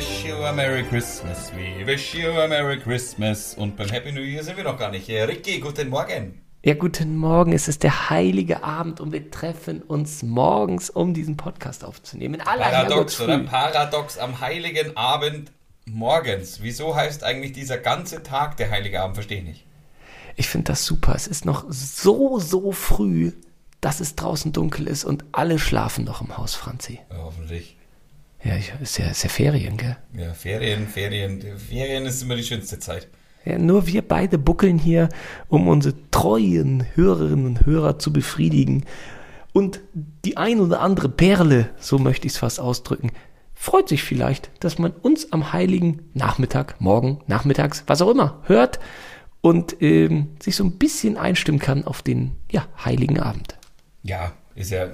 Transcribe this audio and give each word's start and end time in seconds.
wish 0.00 0.24
you 0.24 0.34
a 0.46 0.52
Merry 0.54 0.82
Christmas. 0.82 1.52
We 1.54 1.84
wish 1.84 2.14
you 2.14 2.30
a 2.30 2.48
Merry 2.48 2.80
Christmas. 2.80 3.52
Und 3.52 3.76
beim 3.76 3.90
Happy 3.90 4.10
New 4.12 4.22
Year 4.22 4.42
sind 4.42 4.56
wir 4.56 4.64
noch 4.64 4.78
gar 4.78 4.90
nicht. 4.90 5.10
Äh, 5.10 5.24
Ricky, 5.24 5.60
guten 5.60 5.90
Morgen. 5.90 6.40
Ja, 6.64 6.72
guten 6.72 7.18
Morgen. 7.18 7.52
Es 7.52 7.68
ist 7.68 7.82
der 7.82 8.08
heilige 8.08 8.64
Abend 8.64 9.00
und 9.00 9.12
wir 9.12 9.30
treffen 9.30 9.82
uns 9.82 10.22
morgens, 10.22 10.88
um 10.88 11.12
diesen 11.12 11.36
Podcast 11.36 11.84
aufzunehmen. 11.84 12.36
In 12.36 12.40
aller 12.40 12.70
Paradox, 12.70 13.20
oder? 13.20 13.40
Paradox 13.40 14.16
am 14.16 14.40
heiligen 14.40 14.96
Abend 14.96 15.52
morgens. 15.84 16.62
Wieso 16.62 16.96
heißt 16.96 17.22
eigentlich 17.22 17.52
dieser 17.52 17.76
ganze 17.76 18.22
Tag 18.22 18.56
der 18.56 18.70
heilige 18.70 19.02
Abend? 19.02 19.16
Verstehe 19.16 19.40
ich 19.40 19.44
nicht. 19.44 19.66
Ich 20.34 20.48
finde 20.48 20.68
das 20.68 20.86
super. 20.86 21.14
Es 21.14 21.26
ist 21.26 21.44
noch 21.44 21.66
so, 21.68 22.38
so 22.38 22.72
früh, 22.72 23.32
dass 23.82 24.00
es 24.00 24.16
draußen 24.16 24.52
dunkel 24.52 24.86
ist 24.86 25.04
und 25.04 25.26
alle 25.32 25.58
schlafen 25.58 26.04
noch 26.04 26.22
im 26.22 26.38
Haus, 26.38 26.54
Franzi. 26.54 27.00
Ja, 27.10 27.18
hoffentlich. 27.18 27.76
Ja, 28.42 28.56
ich, 28.56 28.72
ist, 28.80 28.98
ja, 28.98 29.06
ist 29.06 29.22
ja 29.22 29.28
Ferien, 29.28 29.76
gell? 29.76 29.96
Ja, 30.14 30.32
Ferien, 30.32 30.88
Ferien. 30.88 31.42
Ferien 31.58 32.06
ist 32.06 32.22
immer 32.22 32.36
die 32.36 32.44
schönste 32.44 32.78
Zeit. 32.78 33.08
Ja, 33.44 33.58
nur 33.58 33.86
wir 33.86 34.02
beide 34.02 34.38
buckeln 34.38 34.78
hier, 34.78 35.08
um 35.48 35.68
unsere 35.68 35.94
treuen 36.10 36.86
Hörerinnen 36.94 37.46
und 37.46 37.66
Hörer 37.66 37.98
zu 37.98 38.12
befriedigen. 38.12 38.84
Und 39.52 39.80
die 39.92 40.36
ein 40.36 40.60
oder 40.60 40.80
andere 40.80 41.08
Perle, 41.08 41.70
so 41.78 41.98
möchte 41.98 42.26
ich 42.26 42.34
es 42.34 42.38
fast 42.38 42.60
ausdrücken, 42.60 43.10
freut 43.54 43.88
sich 43.88 44.02
vielleicht, 44.02 44.50
dass 44.60 44.78
man 44.78 44.92
uns 44.92 45.32
am 45.32 45.52
heiligen 45.52 46.10
Nachmittag, 46.14 46.80
morgen, 46.80 47.20
nachmittags, 47.26 47.84
was 47.86 48.00
auch 48.00 48.10
immer, 48.10 48.40
hört 48.44 48.78
und 49.40 49.76
ähm, 49.80 50.36
sich 50.40 50.56
so 50.56 50.64
ein 50.64 50.78
bisschen 50.78 51.16
einstimmen 51.16 51.60
kann 51.60 51.84
auf 51.84 52.02
den 52.02 52.36
ja, 52.50 52.68
heiligen 52.84 53.20
Abend. 53.20 53.58
Ja, 54.02 54.32
ist 54.54 54.70
ja, 54.70 54.84
äh, 54.84 54.90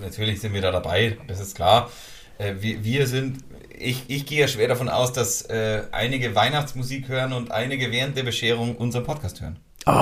natürlich 0.00 0.40
sind 0.40 0.54
wir 0.54 0.62
da 0.62 0.70
dabei, 0.70 1.18
das 1.28 1.40
ist 1.40 1.54
klar. 1.54 1.90
Äh, 2.38 2.54
wir, 2.60 2.84
wir 2.84 3.06
sind, 3.06 3.44
ich, 3.76 4.04
ich 4.08 4.26
gehe 4.26 4.40
ja 4.40 4.48
schwer 4.48 4.68
davon 4.68 4.88
aus, 4.88 5.12
dass 5.12 5.42
äh, 5.42 5.82
einige 5.92 6.34
Weihnachtsmusik 6.34 7.08
hören 7.08 7.32
und 7.32 7.50
einige 7.50 7.90
während 7.90 8.16
der 8.16 8.22
Bescherung 8.22 8.76
unseren 8.76 9.04
Podcast 9.04 9.40
hören. 9.40 9.58
Oh, 9.86 9.92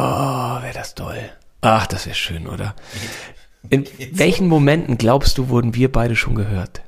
wäre 0.62 0.74
das 0.74 0.94
toll. 0.94 1.30
Ach, 1.60 1.86
das 1.86 2.06
wäre 2.06 2.14
schön, 2.14 2.46
oder? 2.46 2.74
In 3.70 3.86
welchen 4.12 4.48
Momenten 4.48 4.98
glaubst 4.98 5.38
du, 5.38 5.48
wurden 5.48 5.74
wir 5.74 5.90
beide 5.90 6.16
schon 6.16 6.34
gehört? 6.34 6.82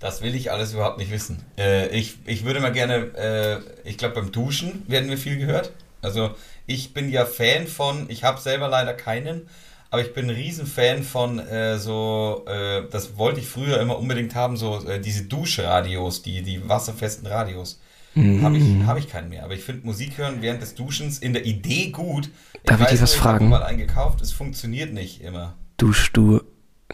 Das 0.00 0.20
will 0.22 0.34
ich 0.34 0.52
alles 0.52 0.74
überhaupt 0.74 0.98
nicht 0.98 1.10
wissen. 1.10 1.42
Äh, 1.56 1.88
ich, 1.88 2.18
ich 2.26 2.44
würde 2.44 2.60
mal 2.60 2.72
gerne, 2.72 3.62
äh, 3.84 3.88
ich 3.88 3.96
glaube 3.96 4.16
beim 4.16 4.32
Duschen 4.32 4.82
werden 4.88 5.08
wir 5.08 5.18
viel 5.18 5.38
gehört. 5.38 5.72
Also 6.02 6.34
ich 6.66 6.92
bin 6.92 7.10
ja 7.10 7.24
Fan 7.24 7.66
von, 7.66 8.06
ich 8.08 8.22
habe 8.22 8.40
selber 8.40 8.68
leider 8.68 8.92
keinen, 8.92 9.48
aber 9.96 10.04
ich 10.04 10.12
bin 10.12 10.28
ein 10.28 10.36
Riesenfan 10.36 11.02
von 11.02 11.38
äh, 11.38 11.78
so, 11.78 12.44
äh, 12.46 12.82
das 12.90 13.16
wollte 13.16 13.40
ich 13.40 13.48
früher 13.48 13.80
immer 13.80 13.98
unbedingt 13.98 14.34
haben, 14.34 14.58
so 14.58 14.86
äh, 14.86 15.00
diese 15.00 15.24
Duschradios, 15.24 16.20
die, 16.20 16.42
die 16.42 16.68
wasserfesten 16.68 17.26
Radios. 17.26 17.80
Mhm. 18.14 18.42
Habe 18.42 18.58
ich, 18.58 18.64
hab 18.86 18.98
ich 18.98 19.08
keinen 19.08 19.30
mehr. 19.30 19.42
Aber 19.42 19.54
ich 19.54 19.62
finde 19.62 19.86
Musik 19.86 20.18
hören 20.18 20.42
während 20.42 20.60
des 20.60 20.74
Duschens 20.74 21.18
in 21.18 21.32
der 21.32 21.46
Idee 21.46 21.92
gut. 21.92 22.28
Darf 22.64 22.78
ich 22.78 22.88
dich 22.88 22.92
weiß 22.96 23.02
was 23.04 23.14
nur, 23.14 23.22
fragen? 23.22 23.46
Ich 23.46 23.52
habe 23.52 23.62
mal 23.62 23.66
einen 23.66 23.78
gekauft, 23.78 24.20
es 24.20 24.32
funktioniert 24.32 24.92
nicht 24.92 25.22
immer. 25.22 25.54
Duschst 25.78 26.14
du 26.14 26.42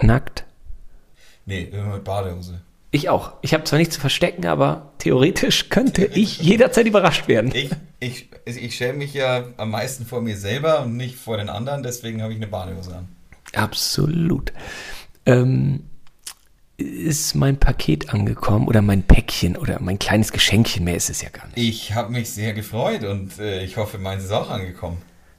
nackt? 0.00 0.44
Nee, 1.44 1.62
immer 1.72 1.94
mit 1.94 2.05
Badehose. 2.05 2.61
Ich 2.92 3.09
auch. 3.09 3.33
Ich 3.42 3.53
habe 3.53 3.64
zwar 3.64 3.81
nichts 3.81 3.97
zu 3.97 4.00
verstecken, 4.00 4.47
aber 4.47 4.92
theoretisch 4.98 5.70
könnte 5.70 6.05
ich 6.05 6.41
jederzeit 6.41 6.87
überrascht 6.87 7.27
werden. 7.27 7.50
Ich, 7.53 7.70
ich, 8.03 8.28
ich 8.45 8.75
schäme 8.75 8.98
mich 8.98 9.14
ja 9.14 9.45
am 9.56 9.70
meisten 9.70 10.05
vor 10.05 10.20
mir 10.20 10.36
selber 10.36 10.83
und 10.83 10.97
nicht 10.97 11.17
vor 11.17 11.36
den 11.36 11.48
anderen, 11.48 11.83
deswegen 11.83 12.22
habe 12.22 12.33
ich 12.33 12.39
eine 12.39 12.48
Badehose 12.48 12.97
an. 12.97 13.09
Absolut. 13.55 14.53
Ähm, 15.27 15.84
ist 16.78 17.34
mein 17.34 17.59
Paket 17.59 18.12
angekommen 18.12 18.66
oder 18.66 18.82
mein 18.82 19.04
Päckchen 19.04 19.56
oder 19.56 19.81
mein 19.81 19.99
kleines 19.99 20.32
Geschenkchen, 20.32 20.84
mehr 20.84 20.97
ist 20.97 21.10
es 21.10 21.22
ja 21.22 21.28
gar 21.28 21.47
nicht. 21.47 21.56
Ich 21.59 21.94
habe 21.94 22.10
mich 22.10 22.31
sehr 22.31 22.54
gefreut 22.54 23.04
und 23.04 23.38
äh, 23.38 23.62
ich 23.62 23.76
hoffe, 23.76 23.99
meins 23.99 24.25
ist 24.25 24.32
auch 24.32 24.50
angekommen. 24.50 24.99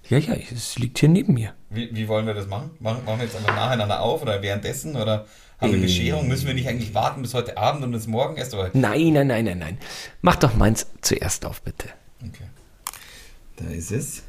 Ja, 0.10 0.18
ja, 0.18 0.36
es 0.54 0.78
liegt 0.78 1.00
hier 1.00 1.10
neben 1.10 1.34
mir. 1.34 1.54
Wie, 1.70 1.90
wie 1.94 2.08
wollen 2.08 2.26
wir 2.28 2.34
das 2.34 2.48
machen? 2.48 2.72
machen? 2.80 3.04
Machen 3.06 3.20
wir 3.20 3.26
jetzt 3.26 3.36
einfach 3.36 3.56
nacheinander 3.56 4.02
auf 4.02 4.22
oder 4.22 4.42
währenddessen 4.42 4.96
oder 4.96 5.26
haben 5.60 5.72
wir 5.72 5.80
Äh. 5.80 5.84
Bescherung? 5.84 6.28
Müssen 6.28 6.48
wir 6.48 6.54
nicht 6.54 6.68
eigentlich 6.68 6.94
warten 6.94 7.22
bis 7.22 7.34
heute 7.34 7.58
Abend 7.58 7.84
und 7.84 7.92
bis 7.92 8.08
morgen 8.08 8.38
erst? 8.38 8.54
Aber 8.54 8.70
Nein, 8.74 9.14
nein, 9.14 9.28
nein, 9.28 9.46
nein, 9.46 9.60
nein. 9.60 9.78
Mach 10.22 10.36
doch 10.36 10.56
meins 10.56 10.88
zuerst 11.02 11.46
auf, 11.46 11.62
bitte. 11.62 11.88
okay. 12.22 12.44
Da 13.64 13.70
ist 13.74 13.92
es. 13.92 14.24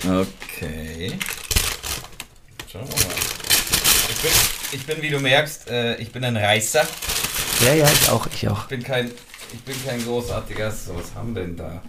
Okay. 0.00 1.12
Schauen 2.70 2.86
wir 2.86 3.06
mal. 3.06 3.14
Ich 4.10 4.22
bin, 4.22 4.32
ich 4.72 4.86
bin 4.86 5.02
wie 5.02 5.08
du 5.08 5.18
merkst, 5.18 5.70
äh, 5.70 5.96
ich 5.96 6.12
bin 6.12 6.24
ein 6.24 6.36
Reißer. 6.36 6.86
Ja, 7.64 7.72
ja, 7.72 7.90
ich 7.90 8.08
auch, 8.10 8.26
ich 8.26 8.48
auch. 8.48 8.64
Ich 8.64 8.68
bin 8.68 8.82
kein, 8.82 9.10
ich 9.52 9.60
bin 9.60 9.74
kein 9.86 10.04
großartiger, 10.04 10.70
so 10.70 10.94
was 10.96 11.14
haben 11.14 11.34
wir 11.34 11.42
denn 11.42 11.56
da? 11.56 11.82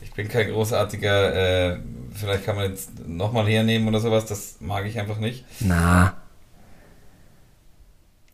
Ich 0.00 0.12
bin 0.12 0.28
kein 0.28 0.50
großartiger, 0.50 1.72
äh, 1.72 1.78
vielleicht 2.14 2.44
kann 2.44 2.56
man 2.56 2.70
jetzt 2.70 2.90
nochmal 3.06 3.46
hernehmen 3.46 3.88
oder 3.88 3.98
sowas, 3.98 4.26
das 4.26 4.56
mag 4.60 4.86
ich 4.86 5.00
einfach 5.00 5.18
nicht. 5.18 5.44
Na. 5.60 6.16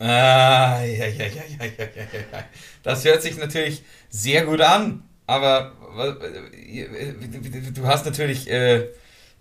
Ah, 0.01 0.83
ja, 0.83 1.07
ja, 1.07 1.07
ja, 1.07 1.27
ja, 1.27 1.65
ja, 1.65 1.85
ja, 1.97 2.21
ja. 2.33 2.45
Das 2.83 3.05
hört 3.05 3.23
sich 3.23 3.39
natürlich 3.39 3.85
sehr 4.11 4.45
gut 4.45 4.61
an 4.61 5.08
aber 5.29 5.73
äh, 5.97 7.71
du 7.73 7.87
hast 7.87 8.05
natürlich 8.05 8.51
äh, 8.51 8.89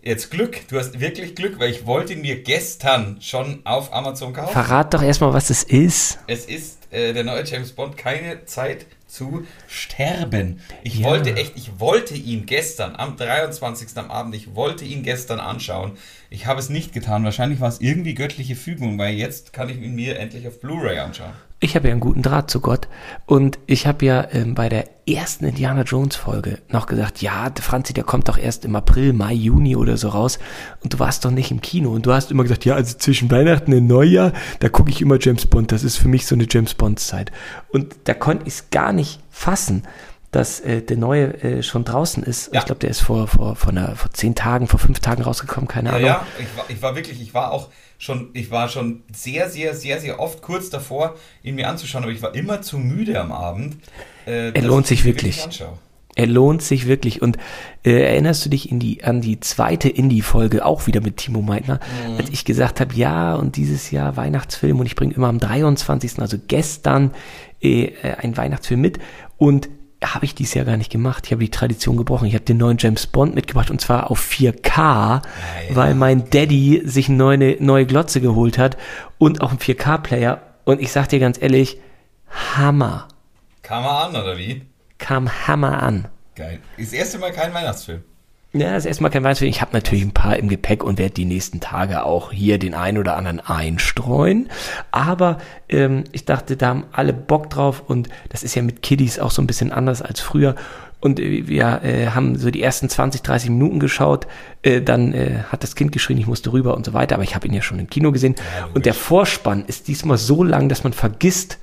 jetzt 0.01 0.29
Glück, 0.31 0.67
du 0.69 0.77
hast 0.77 0.99
wirklich 0.99 1.35
Glück, 1.35 1.59
weil 1.59 1.71
ich 1.71 1.85
wollte 1.85 2.13
ihn 2.13 2.21
mir 2.21 2.41
gestern 2.43 3.17
schon 3.21 3.61
auf 3.65 3.93
Amazon 3.93 4.33
kaufen. 4.33 4.53
verrat 4.53 4.93
doch 4.93 5.01
erstmal, 5.01 5.33
was 5.33 5.49
es 5.49 5.63
ist. 5.63 6.19
Es 6.27 6.45
ist 6.45 6.91
äh, 6.91 7.13
der 7.13 7.23
neue 7.23 7.43
James 7.43 7.71
Bond 7.71 7.97
keine 7.97 8.45
Zeit 8.45 8.85
zu 9.07 9.45
sterben. 9.67 10.59
Ich 10.83 10.99
Ja. 10.99 11.05
wollte 11.07 11.35
echt, 11.35 11.53
ich 11.55 11.79
wollte 11.79 12.13
ihn 12.13 12.45
gestern 12.45 12.95
am 12.95 13.15
23. 13.15 13.97
am 13.97 14.11
Abend, 14.11 14.35
ich 14.35 14.53
wollte 14.55 14.83
ihn 14.83 15.01
gestern 15.03 15.39
anschauen. 15.39 15.93
Ich 16.29 16.45
habe 16.45 16.59
es 16.59 16.69
nicht 16.69 16.93
getan. 16.93 17.23
Wahrscheinlich 17.23 17.61
war 17.61 17.69
es 17.69 17.79
irgendwie 17.79 18.13
göttliche 18.13 18.55
Fügung, 18.57 18.97
weil 18.99 19.15
jetzt 19.15 19.53
kann 19.53 19.69
ich 19.69 19.77
ihn 19.77 19.95
mir 19.95 20.19
endlich 20.19 20.45
auf 20.47 20.59
Blu-ray 20.59 20.99
anschauen. 20.99 21.31
Ich 21.59 21.75
habe 21.75 21.87
ja 21.87 21.91
einen 21.91 22.01
guten 22.01 22.21
Draht 22.21 22.51
zu 22.51 22.59
Gott 22.61 22.87
und 23.25 23.57
ich 23.65 23.87
habe 23.87 24.05
ja 24.05 24.27
ähm, 24.31 24.53
bei 24.53 24.69
der 24.69 24.85
ersten 25.07 25.45
Indiana 25.45 25.81
Jones 25.81 26.15
Folge 26.15 26.59
noch 26.69 26.85
gesagt, 26.85 27.19
ja, 27.23 27.49
der 27.49 27.63
Franzi, 27.63 27.93
der 27.93 28.03
kommt 28.03 28.29
doch 28.29 28.37
erst 28.37 28.63
im 28.63 28.75
April, 28.75 29.11
Mai, 29.13 29.33
Juni 29.33 29.75
oder 29.75 29.97
so 29.97 30.09
raus 30.09 30.37
und 30.83 30.93
du 30.93 30.99
warst 30.99 31.25
doch 31.25 31.31
nicht 31.31 31.49
im 31.49 31.59
Kino 31.61 31.89
und 31.91 32.05
du 32.05 32.13
hast 32.13 32.29
immer 32.29 32.43
gesagt, 32.43 32.63
ja, 32.65 32.75
also 32.75 32.95
zwischen 32.97 33.31
Weihnachten 33.31 33.73
und 33.73 33.87
Neujahr, 33.87 34.33
da 34.59 34.69
gucke 34.69 34.91
ich 34.91 35.01
immer 35.01 35.17
James 35.19 35.47
Bond, 35.47 35.71
das 35.71 35.83
ist 35.83 35.97
für 35.97 36.07
mich 36.07 36.27
so 36.27 36.35
eine 36.35 36.45
James 36.47 36.75
Bond 36.75 36.99
Zeit 36.99 37.31
und 37.69 37.95
da 38.03 38.13
konnte 38.13 38.45
ich 38.47 38.53
es 38.53 38.69
gar 38.69 38.93
nicht 38.93 39.19
fassen, 39.31 39.81
dass 40.29 40.59
äh, 40.59 40.83
der 40.83 40.97
neue 40.97 41.41
äh, 41.41 41.63
schon 41.63 41.85
draußen 41.85 42.21
ist. 42.21 42.53
Ja. 42.53 42.59
Ich 42.59 42.65
glaube, 42.67 42.79
der 42.79 42.91
ist 42.91 42.99
vor 42.99 43.27
vor 43.27 43.55
vor, 43.55 43.69
einer, 43.71 43.95
vor 43.95 44.11
zehn 44.11 44.35
Tagen, 44.35 44.67
vor 44.67 44.79
fünf 44.79 44.99
Tagen 44.99 45.23
rausgekommen, 45.23 45.67
keine 45.67 45.89
Ja, 45.89 45.95
Ahnung. 45.95 46.07
ja, 46.07 46.27
ich 46.37 46.57
war, 46.57 46.65
ich 46.69 46.81
war 46.83 46.95
wirklich, 46.95 47.19
ich 47.19 47.33
war 47.33 47.51
auch 47.51 47.69
schon, 47.97 48.29
ich 48.33 48.51
war 48.51 48.69
schon 48.69 49.03
sehr, 49.13 49.49
sehr, 49.49 49.75
sehr, 49.75 49.99
sehr 49.99 50.19
oft 50.19 50.41
kurz 50.41 50.69
davor, 50.69 51.15
ihn 51.43 51.55
mir 51.55 51.67
anzuschauen, 51.69 52.03
aber 52.03 52.13
ich 52.13 52.21
war 52.21 52.35
immer 52.35 52.61
zu 52.61 52.77
müde 52.77 53.19
am 53.19 53.31
Abend. 53.31 53.77
Äh, 54.25 54.51
dass 54.51 54.63
lohnt 54.63 54.91
ich 54.91 54.99
sich 54.99 55.05
wirklich. 55.05 55.43
anschaue. 55.43 55.77
Er 56.17 56.25
lohnt 56.25 56.63
sich 56.63 56.87
wirklich. 56.87 57.21
Und 57.21 57.37
äh, 57.83 57.91
erinnerst 57.91 58.43
du 58.43 58.49
dich 58.49 58.71
in 58.71 58.79
die, 58.79 59.03
an 59.03 59.21
die 59.21 59.39
zweite 59.39 59.87
Indie-Folge, 59.87 60.65
auch 60.65 60.87
wieder 60.87 60.99
mit 60.99 61.17
Timo 61.17 61.43
Meitner, 61.43 61.79
als 62.17 62.29
ich 62.31 62.43
gesagt 62.43 62.79
habe, 62.81 62.95
ja, 62.95 63.35
und 63.35 63.55
dieses 63.55 63.91
Jahr 63.91 64.17
Weihnachtsfilm 64.17 64.79
und 64.79 64.87
ich 64.87 64.95
bringe 64.95 65.13
immer 65.13 65.27
am 65.27 65.37
23., 65.37 66.17
also 66.17 66.37
gestern, 66.47 67.11
äh, 67.61 67.91
äh, 68.01 68.15
einen 68.17 68.35
Weihnachtsfilm 68.35 68.81
mit. 68.81 68.97
Und 69.37 69.69
habe 70.03 70.25
ich 70.25 70.35
dies 70.35 70.53
Jahr 70.53 70.65
gar 70.65 70.77
nicht 70.77 70.91
gemacht. 70.91 71.25
Ich 71.25 71.31
habe 71.31 71.43
die 71.43 71.51
Tradition 71.51 71.97
gebrochen. 71.97 72.27
Ich 72.27 72.33
habe 72.33 72.45
den 72.45 72.57
neuen 72.57 72.77
James 72.77 73.07
Bond 73.07 73.35
mitgebracht 73.35 73.71
und 73.71 73.81
zwar 73.81 74.11
auf 74.11 74.19
4K, 74.19 74.75
ja. 74.77 75.21
weil 75.71 75.95
mein 75.95 76.29
Daddy 76.29 76.83
sich 76.85 77.09
eine 77.09 77.17
neue, 77.17 77.63
neue 77.63 77.85
Glotze 77.85 78.21
geholt 78.21 78.57
hat 78.57 78.77
und 79.17 79.41
auch 79.41 79.49
einen 79.49 79.59
4K-Player. 79.59 80.41
Und 80.65 80.81
ich 80.81 80.91
sag 80.91 81.09
dir 81.09 81.19
ganz 81.19 81.41
ehrlich, 81.41 81.79
Hammer. 82.55 83.07
Kam 83.63 83.83
er 83.83 84.05
an, 84.05 84.11
oder 84.11 84.37
wie? 84.37 84.63
Kam 84.97 85.29
Hammer 85.47 85.81
an. 85.81 86.07
Geil. 86.35 86.59
Ist 86.77 86.91
das 86.93 86.99
erste 86.99 87.19
Mal 87.19 87.31
kein 87.31 87.53
Weihnachtsfilm. 87.53 88.03
Ja, 88.59 88.73
das 88.73 88.83
ist 88.83 88.87
erstmal 88.87 89.11
kein 89.11 89.23
Weihnachtsfilm. 89.23 89.49
Ich 89.49 89.61
habe 89.61 89.73
natürlich 89.73 90.03
ein 90.03 90.13
paar 90.13 90.37
im 90.37 90.49
Gepäck 90.49 90.83
und 90.83 90.97
werde 90.97 91.13
die 91.13 91.25
nächsten 91.25 91.59
Tage 91.59 92.03
auch 92.03 92.31
hier 92.31 92.57
den 92.57 92.73
einen 92.73 92.97
oder 92.97 93.15
anderen 93.15 93.39
einstreuen. 93.39 94.49
Aber 94.91 95.37
ähm, 95.69 96.05
ich 96.11 96.25
dachte, 96.25 96.57
da 96.57 96.67
haben 96.67 96.85
alle 96.91 97.13
Bock 97.13 97.49
drauf 97.49 97.83
und 97.85 98.09
das 98.29 98.43
ist 98.43 98.55
ja 98.55 98.61
mit 98.61 98.81
Kiddies 98.81 99.19
auch 99.19 99.31
so 99.31 99.41
ein 99.41 99.47
bisschen 99.47 99.71
anders 99.71 100.01
als 100.01 100.21
früher. 100.21 100.55
Und 100.99 101.19
äh, 101.19 101.47
wir 101.47 101.81
äh, 101.83 102.07
haben 102.07 102.37
so 102.37 102.49
die 102.49 102.63
ersten 102.63 102.89
20, 102.89 103.21
30 103.21 103.49
Minuten 103.49 103.79
geschaut. 103.79 104.27
Äh, 104.63 104.81
dann 104.81 105.13
äh, 105.13 105.43
hat 105.49 105.63
das 105.63 105.75
Kind 105.75 105.91
geschrien, 105.91 106.17
ich 106.17 106.27
musste 106.27 106.51
rüber 106.51 106.75
und 106.75 106.85
so 106.85 106.93
weiter. 106.93 107.15
Aber 107.15 107.23
ich 107.23 107.35
habe 107.35 107.47
ihn 107.47 107.53
ja 107.53 107.61
schon 107.61 107.79
im 107.79 107.89
Kino 107.89 108.11
gesehen. 108.11 108.35
logisch. 108.59 108.75
und 108.75 108.85
der 108.85 108.93
Vorspann 108.93 109.65
ist 109.65 109.87
diesmal 109.87 110.17
so 110.17 110.43
lang, 110.43 110.69
dass 110.69 110.83
man 110.83 110.93
vergisst, 110.93 111.59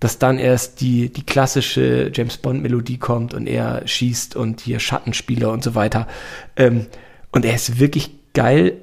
dass 0.00 0.18
dann 0.18 0.38
erst 0.38 0.80
die, 0.80 1.08
die 1.12 1.24
klassische 1.24 2.10
James 2.12 2.36
Bond 2.36 2.62
Melodie 2.62 2.98
kommt 2.98 3.32
und 3.34 3.46
er 3.46 3.86
schießt 3.86 4.36
und 4.36 4.60
hier 4.60 4.80
Schattenspieler 4.80 5.50
und 5.50 5.62
so 5.64 5.74
weiter. 5.74 6.06
Ähm, 6.56 6.86
und 7.32 7.44
er 7.44 7.54
ist 7.54 7.78
wirklich 7.80 8.10
geil. 8.34 8.74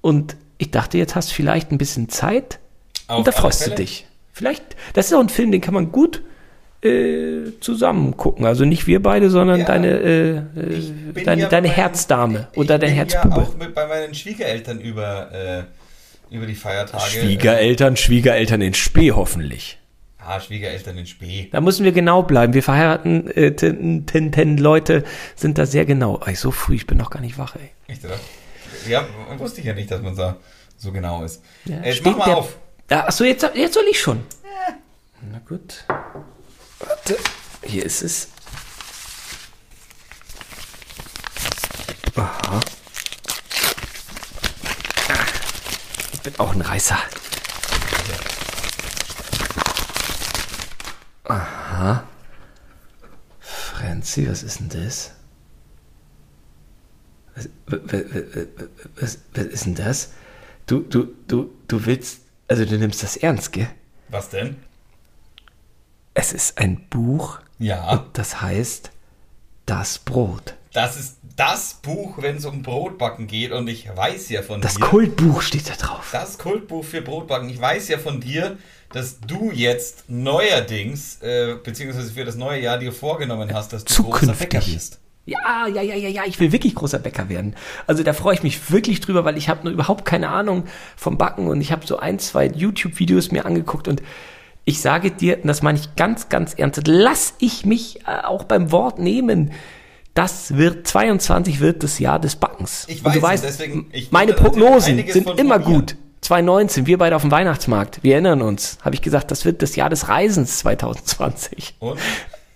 Und 0.00 0.36
ich 0.58 0.70
dachte, 0.70 0.98
jetzt 0.98 1.14
hast 1.14 1.30
du 1.30 1.34
vielleicht 1.34 1.70
ein 1.72 1.78
bisschen 1.78 2.08
Zeit 2.08 2.58
Auf 3.06 3.18
und 3.18 3.26
da 3.26 3.32
freust 3.32 3.66
du 3.66 3.70
dich. 3.70 4.06
Vielleicht, 4.32 4.62
das 4.94 5.06
ist 5.06 5.12
auch 5.14 5.20
ein 5.20 5.28
Film, 5.28 5.52
den 5.52 5.60
kann 5.60 5.74
man 5.74 5.92
gut 5.92 6.22
äh, 6.82 7.52
zusammen 7.60 8.16
gucken. 8.16 8.44
Also 8.44 8.64
nicht 8.64 8.86
wir 8.86 9.00
beide, 9.02 9.30
sondern 9.30 9.60
Ja. 9.60 9.66
deine, 9.66 9.88
äh, 10.00 10.42
Ich 10.70 10.90
äh, 11.16 11.24
deine, 11.24 11.42
ja 11.42 11.48
deine 11.48 11.68
bei- 11.68 11.74
Herzdame 11.74 12.48
ich 12.52 12.58
oder 12.58 12.78
dein 12.78 12.90
bin 12.90 12.96
Herzbube. 12.96 13.36
Ja 13.36 13.42
auch 13.42 13.56
mit, 13.56 13.74
bei 13.74 13.86
meinen 13.86 14.14
Schwiegereltern 14.14 14.80
über, 14.80 15.30
äh, 15.32 16.34
über 16.34 16.44
die 16.46 16.54
Feiertage. 16.54 17.04
Schwiegereltern, 17.04 17.96
Schwiegereltern 17.96 18.60
in 18.60 18.74
Spee 18.74 19.12
hoffentlich. 19.12 19.78
Ah, 20.26 20.40
Schwiegereltern 20.40 20.96
in 20.98 21.06
Spee. 21.06 21.48
Da 21.52 21.60
müssen 21.60 21.84
wir 21.84 21.92
genau 21.92 22.22
bleiben. 22.22 22.54
Wir 22.54 22.62
verheiraten 22.62 23.30
äh, 23.30 23.54
ten, 23.54 24.06
ten, 24.06 24.32
ten 24.32 24.56
Leute 24.56 25.04
sind 25.36 25.58
da 25.58 25.66
sehr 25.66 25.84
genau. 25.84 26.20
Ey, 26.24 26.34
so 26.34 26.50
früh, 26.50 26.76
ich 26.76 26.86
bin 26.86 26.96
noch 26.98 27.10
gar 27.10 27.20
nicht 27.20 27.36
wach, 27.38 27.56
ey. 27.56 27.70
Echt, 27.86 28.04
oder? 28.04 28.18
Ja, 28.88 29.06
wusste 29.38 29.60
ich 29.60 29.66
ja 29.66 29.74
nicht, 29.74 29.90
dass 29.90 30.00
man 30.02 30.16
da 30.16 30.36
so 30.78 30.92
genau 30.92 31.22
ist. 31.24 31.42
Ja, 31.66 31.76
äh, 31.82 31.94
mach 32.04 32.16
mal 32.16 32.24
der- 32.26 32.36
auf. 32.38 32.56
Ja, 32.90 33.06
achso, 33.06 33.24
jetzt, 33.24 33.48
jetzt 33.54 33.74
soll 33.74 33.84
ich 33.90 34.00
schon. 34.00 34.20
Na 35.30 35.40
gut. 35.48 35.84
Warte, 36.80 37.16
hier 37.62 37.84
ist 37.84 38.02
es. 38.02 38.28
Aha. 42.16 42.60
Ah, 45.08 45.14
Ich 46.12 46.20
bin 46.20 46.34
auch 46.38 46.54
ein 46.54 46.60
Reißer. 46.60 46.98
Aha. 51.84 52.02
Franzi, 53.40 54.26
was 54.26 54.42
ist 54.42 54.60
denn 54.60 54.70
das? 54.70 55.12
Was, 57.34 57.48
was, 57.66 59.18
was, 59.34 59.44
ist 59.44 59.66
denn 59.66 59.74
das? 59.74 60.12
Du, 60.64 60.80
du, 60.80 61.14
du, 61.28 61.50
du 61.68 61.84
willst, 61.84 62.22
also 62.48 62.64
du 62.64 62.78
nimmst 62.78 63.02
das 63.02 63.18
ernst, 63.18 63.52
gell? 63.52 63.68
Was 64.08 64.30
denn? 64.30 64.56
Es 66.14 66.32
ist 66.32 66.56
ein 66.56 66.88
Buch 66.88 67.40
Ja, 67.58 67.90
und 67.90 68.16
das 68.16 68.40
heißt 68.40 68.90
Das 69.66 69.98
Brot. 69.98 70.53
Das 70.74 70.96
ist 70.96 71.18
das 71.36 71.74
Buch, 71.82 72.18
wenn 72.20 72.36
es 72.36 72.44
um 72.44 72.62
Brotbacken 72.62 73.28
geht 73.28 73.52
und 73.52 73.68
ich 73.68 73.88
weiß 73.94 74.28
ja 74.30 74.42
von 74.42 74.60
Das 74.60 74.74
dir. 74.74 74.80
Kultbuch 74.80 75.40
steht 75.40 75.70
da 75.70 75.74
drauf. 75.74 76.10
Das 76.12 76.36
Kultbuch 76.36 76.84
für 76.84 77.00
Brotbacken. 77.00 77.48
Ich 77.48 77.60
weiß 77.60 77.88
ja 77.88 77.98
von 77.98 78.20
dir, 78.20 78.58
dass 78.92 79.20
du 79.20 79.52
jetzt 79.52 80.04
neuerdings, 80.08 81.22
äh, 81.22 81.54
beziehungsweise 81.62 82.12
für 82.12 82.24
das 82.24 82.34
neue 82.34 82.60
Jahr 82.60 82.78
dir 82.78 82.92
vorgenommen 82.92 83.54
hast, 83.54 83.72
dass 83.72 83.84
du 83.84 84.02
großer. 84.02 84.32
Bäcker 84.32 84.66
wirst. 84.66 84.98
Ja, 85.26 85.66
ja, 85.68 85.80
ja, 85.80 85.94
ja, 85.94 86.08
ja, 86.08 86.22
ich 86.26 86.38
will 86.40 86.50
wirklich 86.50 86.74
großer 86.74 86.98
Bäcker 86.98 87.28
werden. 87.28 87.54
Also 87.86 88.02
da 88.02 88.12
freue 88.12 88.34
ich 88.34 88.42
mich 88.42 88.70
wirklich 88.72 89.00
drüber, 89.00 89.24
weil 89.24 89.38
ich 89.38 89.48
habe 89.48 89.62
nur 89.62 89.72
überhaupt 89.72 90.04
keine 90.04 90.28
Ahnung 90.28 90.64
vom 90.96 91.16
Backen 91.18 91.46
und 91.46 91.60
ich 91.60 91.70
habe 91.72 91.86
so 91.86 91.98
ein, 91.98 92.18
zwei 92.18 92.46
YouTube-Videos 92.46 93.30
mir 93.30 93.46
angeguckt 93.46 93.86
und 93.86 94.02
ich 94.64 94.80
sage 94.80 95.12
dir, 95.12 95.36
und 95.40 95.46
das 95.46 95.62
meine 95.62 95.78
ich 95.78 95.94
ganz, 95.94 96.28
ganz 96.28 96.54
ernst, 96.54 96.82
lass 96.86 97.34
ich 97.38 97.64
mich 97.64 98.00
äh, 98.06 98.24
auch 98.24 98.44
beim 98.44 98.72
Wort 98.72 98.98
nehmen. 98.98 99.52
Das 100.14 100.56
wird, 100.56 100.86
22 100.86 101.60
wird 101.60 101.82
das 101.82 101.98
Jahr 101.98 102.20
des 102.20 102.36
Backens. 102.36 102.86
Ich 102.88 103.04
und 103.04 103.14
weiß 103.14 103.20
weißt, 103.22 103.44
deswegen- 103.44 103.86
ich 103.92 104.12
meine 104.12 104.32
Prognosen 104.32 105.04
sind 105.08 105.38
immer 105.38 105.58
gut. 105.58 105.96
2019, 106.20 106.86
wir 106.86 106.96
beide 106.98 107.16
auf 107.16 107.22
dem 107.22 107.30
Weihnachtsmarkt, 107.30 108.02
wir 108.02 108.12
erinnern 108.14 108.40
uns, 108.40 108.78
habe 108.82 108.94
ich 108.94 109.02
gesagt, 109.02 109.30
das 109.30 109.44
wird 109.44 109.60
das 109.60 109.76
Jahr 109.76 109.90
des 109.90 110.08
Reisens 110.08 110.58
2020. 110.60 111.74
Und? 111.80 111.98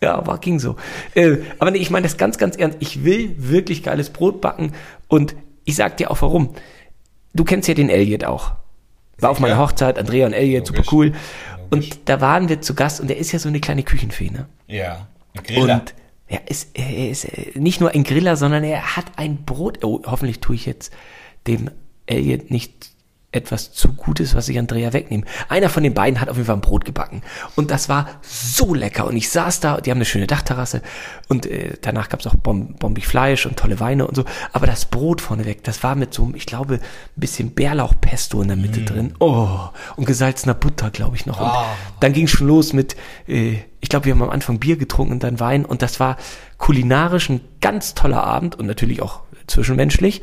Ja, 0.01 0.27
war 0.27 0.39
ging 0.39 0.59
so. 0.61 0.77
Äh, 1.15 1.39
aber 1.59 1.73
nee, 1.73 1.79
ich 1.79 1.91
meine 1.91 2.05
das 2.05 2.17
ganz, 2.17 2.39
ganz 2.39 2.57
ernst. 2.57 2.79
Ich 2.81 3.05
will 3.05 3.35
wirklich 3.37 3.83
geiles 3.83 4.11
Brot 4.11 4.41
backen 4.41 4.73
und 5.09 5.35
ich 5.65 5.75
sag 5.77 5.97
dir 5.99 6.11
auch 6.11 6.23
warum. 6.23 6.55
Du 7.35 7.45
kennst 7.45 7.69
ja 7.69 7.75
den 7.75 7.91
Elliot 7.91 8.25
auch. 8.25 8.53
War 9.19 9.31
auf 9.31 9.41
meiner 9.41 9.59
Hochzeit, 9.59 9.99
Andrea 9.99 10.27
und 10.27 10.33
Elliot, 10.33 10.67
super 10.67 10.79
Logisch. 10.79 10.93
cool. 10.93 11.07
Logisch. 11.07 11.21
Und 11.71 12.09
da 12.09 12.21
waren 12.21 12.49
wir 12.49 12.61
zu 12.63 12.75
Gast 12.75 13.01
und 13.01 13.09
der 13.09 13.19
ist 13.19 13.33
ja 13.33 13.39
so 13.41 13.49
eine 13.49 13.61
kleine 13.61 13.83
Küchenfee, 13.83 14.31
ne? 14.31 14.47
Ja, 14.69 15.09
Griller. 15.45 15.75
Und 15.83 15.95
er 16.29 16.49
ist, 16.51 16.71
er 16.75 17.11
ist 17.11 17.25
äh, 17.25 17.53
nicht 17.59 17.81
nur 17.81 17.91
ein 17.91 18.05
Griller, 18.05 18.37
sondern 18.37 18.65
er 18.65 18.97
hat 18.97 19.07
ein 19.17 19.45
Brot. 19.45 19.83
Oh, 19.85 20.03
hoffentlich 20.07 20.41
tue 20.41 20.55
ich 20.57 20.67
jetzt 20.67 20.93
dem 21.47 21.71
Elliot 22.07 22.51
nicht 22.51 22.91
etwas 23.31 23.73
zu 23.73 23.93
Gutes, 23.93 24.35
was 24.35 24.49
ich 24.49 24.59
Andrea 24.59 24.95
wegnehme. 24.95 25.25
Einer 25.51 25.69
von 25.69 25.83
den 25.83 25.93
beiden 25.93 26.19
hat 26.19 26.31
auf 26.31 26.37
jeden 26.37 26.47
Fall 26.47 26.57
ein 26.57 26.63
Brot 26.63 26.87
gebacken. 26.87 27.21
Und 27.57 27.71
das 27.71 27.91
war 27.91 28.09
so 28.23 28.73
lecker. 28.75 29.07
Und 29.07 29.17
ich 29.17 29.29
saß 29.29 29.61
da, 29.61 29.83
die 29.83 29.91
haben 29.91 29.99
eine 29.99 30.07
schöne 30.07 30.27
Dachterrasse. 30.27 30.81
Und 31.29 31.45
äh, 31.45 31.75
danach 31.83 32.09
gab's 32.09 32.27
auch 32.27 32.37
bom 32.37 32.75
bombig 32.79 33.07
Fleisch 33.07 33.45
und 33.45 33.59
tolle 33.59 33.81
Weine 33.81 34.07
und 34.07 34.15
so. 34.17 34.25
Aber 34.55 34.67
das 34.67 34.87
Brot 34.87 35.21
vorneweg, 35.21 35.63
das 35.63 35.83
war 35.83 35.95
mit 35.95 36.15
so 36.15 36.25
einem, 36.25 36.37
ich 36.37 36.47
glaube, 36.47 36.77
ein 36.77 36.81
bisschen 37.17 37.51
Bärlauchpesto 37.51 38.41
in 38.41 38.49
der 38.49 38.57
Mitte 38.57 38.83
drin. 38.83 39.13
Oh, 39.21 39.59
und 39.97 40.07
gesalzener 40.07 40.55
Butter, 40.55 40.91
glaube 40.91 41.17
ich, 41.17 41.27
noch. 41.27 41.39
Und 41.39 41.47
Ah. 41.49 41.77
dann 42.01 42.15
ging 42.15 42.29
schon 42.29 42.47
los 42.49 42.73
mit, 42.73 42.97
äh, 43.27 43.57
ich 43.81 43.89
glaube, 43.89 44.07
wir 44.07 44.15
haben 44.15 44.23
am 44.23 44.31
Anfang 44.31 44.59
Bier 44.59 44.77
getrunken 44.77 45.15
und 45.15 45.23
dann 45.23 45.41
Wein. 45.41 45.65
Und 45.65 45.83
das 45.83 46.01
war 46.01 46.17
kulinarisch 46.59 47.29
ein 47.29 47.41
ganz 47.61 47.95
toller 47.95 48.25
Abend 48.25 48.57
und 48.57 48.67
natürlich 48.67 49.03
auch 49.03 49.21
zwischenmenschlich. 49.47 50.23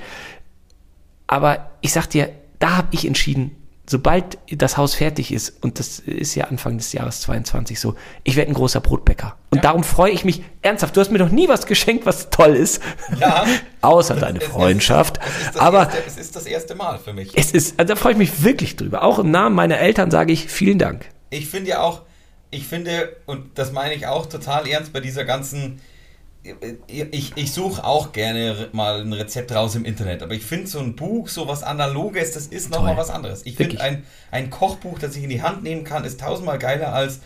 Aber 1.28 1.72
ich 1.82 1.94
sag 1.94 2.08
dir, 2.08 2.30
da 2.60 2.78
habe 2.78 2.88
ich 2.92 3.08
entschieden, 3.08 3.52
sobald 3.88 4.38
das 4.50 4.78
Haus 4.78 4.96
fertig 4.96 5.32
ist, 5.32 5.64
und 5.64 5.80
das 5.80 6.00
ist 6.00 6.36
ja 6.36 6.46
Anfang 6.46 6.78
des 6.78 6.92
Jahres 6.94 7.22
22 7.22 7.80
so, 7.80 7.96
ich 8.24 8.36
werde 8.36 8.52
ein 8.52 8.56
großer 8.56 8.82
Brotbäcker. 8.82 9.38
Und 9.52 9.64
darum 9.64 9.84
freue 9.84 10.12
ich 10.12 10.26
mich 10.26 10.44
ernsthaft. 10.62 10.96
Du 10.96 11.02
hast 11.02 11.12
mir 11.12 11.20
noch 11.20 11.30
nie 11.30 11.48
was 11.48 11.66
geschenkt, 11.66 12.06
was 12.06 12.30
toll 12.30 12.56
ist. 12.56 12.82
Ja. 13.20 13.46
Außer 13.82 14.16
deine 14.16 14.40
Es 14.40 14.46
Freundschaft. 14.46 15.20
Es 15.50 15.58
Aber 15.58 15.80
erste, 15.80 15.98
es 16.08 16.18
ist 16.18 16.36
das 16.36 16.46
erste 16.46 16.76
Mal 16.76 17.00
für 17.00 17.14
mich. 17.14 17.38
es 17.38 17.52
ist, 17.52 17.80
also 17.80 17.94
da 17.94 18.00
freue 18.00 18.14
ich 18.14 18.18
mich 18.18 18.44
wirklich 18.44 18.76
drüber. 18.76 19.04
Auch 19.04 19.20
im 19.20 19.32
Namen 19.32 19.56
meiner 19.56 19.78
Eltern 19.78 20.12
sage 20.12 20.34
ich 20.34 20.48
vielen 20.50 20.80
Dank. 20.80 21.06
Ich 21.30 21.48
finde 21.48 21.72
ja 21.72 21.82
auch, 21.82 22.02
ich 22.56 22.68
finde, 22.68 23.16
und 23.26 23.58
das 23.58 23.72
meine 23.72 23.94
ich 23.94 24.08
auch 24.08 24.26
total 24.26 24.68
ernst 24.68 24.94
bei 24.94 25.00
dieser 25.00 25.26
ganzen, 25.26 25.80
ich, 26.88 27.34
ich 27.36 27.52
suche 27.52 27.84
auch 27.84 28.12
gerne 28.12 28.70
mal 28.72 29.02
ein 29.02 29.14
Rezept 29.14 29.52
raus 29.52 29.76
im 29.76 29.84
Internet, 29.84 30.22
aber 30.22 30.34
ich 30.34 30.44
finde 30.44 30.68
so 30.68 30.80
ein 30.80 30.96
Buch, 30.96 31.28
so 31.28 31.48
was 31.48 31.64
Analoges, 31.64 32.32
das 32.32 32.48
ist 32.48 32.70
nochmal 32.70 32.98
was 32.98 33.10
anderes. 33.10 33.42
Ich 33.46 33.56
finde 33.56 33.82
ein, 33.82 34.04
ein 34.32 34.50
Kochbuch, 34.52 35.00
das 35.00 35.16
ich 35.16 35.24
in 35.24 35.30
die 35.30 35.42
Hand 35.42 35.64
nehmen 35.64 35.84
kann, 35.84 36.06
ist 36.06 36.20
tausendmal 36.20 36.60
geiler 36.60 36.94
als 36.94 37.20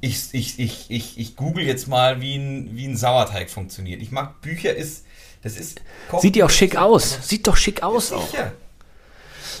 ich, 0.00 0.18
ich, 0.32 0.58
ich, 0.58 0.90
ich, 0.90 1.18
ich 1.18 1.36
google 1.36 1.64
jetzt 1.64 1.88
mal, 1.88 2.20
wie 2.20 2.36
ein, 2.36 2.70
wie 2.76 2.86
ein 2.86 2.96
Sauerteig 2.96 3.48
funktioniert. 3.48 4.02
Ich 4.02 4.10
mag 4.10 4.42
Bücher, 4.42 4.74
ist, 4.74 5.06
das 5.42 5.56
ist... 5.56 5.80
Koch- 6.10 6.20
Sieht 6.20 6.36
ja 6.36 6.44
auch 6.44 6.50
schick 6.50 6.76
aus. 6.76 7.26
Sieht 7.26 7.46
doch 7.46 7.56
schick 7.56 7.82
aus 7.82 8.12
auch. 8.12 8.28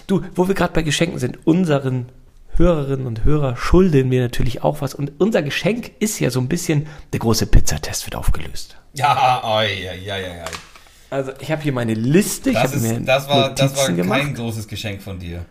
Du, 0.06 0.22
wo 0.34 0.46
wir 0.46 0.54
gerade 0.54 0.74
bei 0.74 0.82
Geschenken 0.82 1.18
sind, 1.18 1.46
unseren 1.46 2.10
Hörerinnen 2.56 3.06
und 3.06 3.24
Hörer 3.24 3.56
schulden 3.56 4.10
wir 4.10 4.20
natürlich 4.22 4.62
auch 4.62 4.80
was. 4.80 4.94
Und 4.94 5.12
unser 5.18 5.42
Geschenk 5.42 5.90
ist 5.98 6.18
ja 6.20 6.30
so 6.30 6.40
ein 6.40 6.48
bisschen, 6.48 6.86
der 7.12 7.20
große 7.20 7.46
Pizzatest 7.46 8.06
wird 8.06 8.16
aufgelöst. 8.16 8.76
Ja, 8.94 9.42
oi, 9.44 9.66
ja, 9.84 9.92
ja, 9.94 10.16
ja, 10.18 10.28
ja. 10.36 10.44
Also 11.10 11.32
ich 11.40 11.50
habe 11.50 11.62
hier 11.62 11.72
meine 11.72 11.94
Liste, 11.94 12.50
ich 12.50 12.56
Das, 12.56 12.72
habe 12.72 12.80
mir 12.82 12.98
ist, 12.98 13.08
das, 13.08 13.28
war, 13.28 13.50
das 13.50 13.76
war 13.76 13.86
kein 13.86 13.96
gemacht. 13.96 14.34
großes 14.34 14.66
Geschenk 14.68 15.02
von 15.02 15.18
dir. 15.18 15.44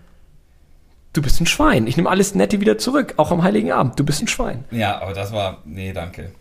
Du 1.14 1.22
bist 1.22 1.40
ein 1.40 1.46
Schwein. 1.46 1.88
Ich 1.88 1.96
nehme 1.96 2.10
alles 2.10 2.36
Nette 2.36 2.60
wieder 2.60 2.78
zurück, 2.78 3.14
auch 3.18 3.32
am 3.32 3.44
Heiligen 3.44 3.72
Abend. 3.72 4.00
Du 4.00 4.04
bist 4.04 4.22
ein 4.22 4.28
Schwein. 4.28 4.64
Ja, 4.72 5.00
aber 5.02 5.14
das 5.14 5.32
war. 5.32 5.60
Nee, 5.66 5.94
danke. 5.94 6.32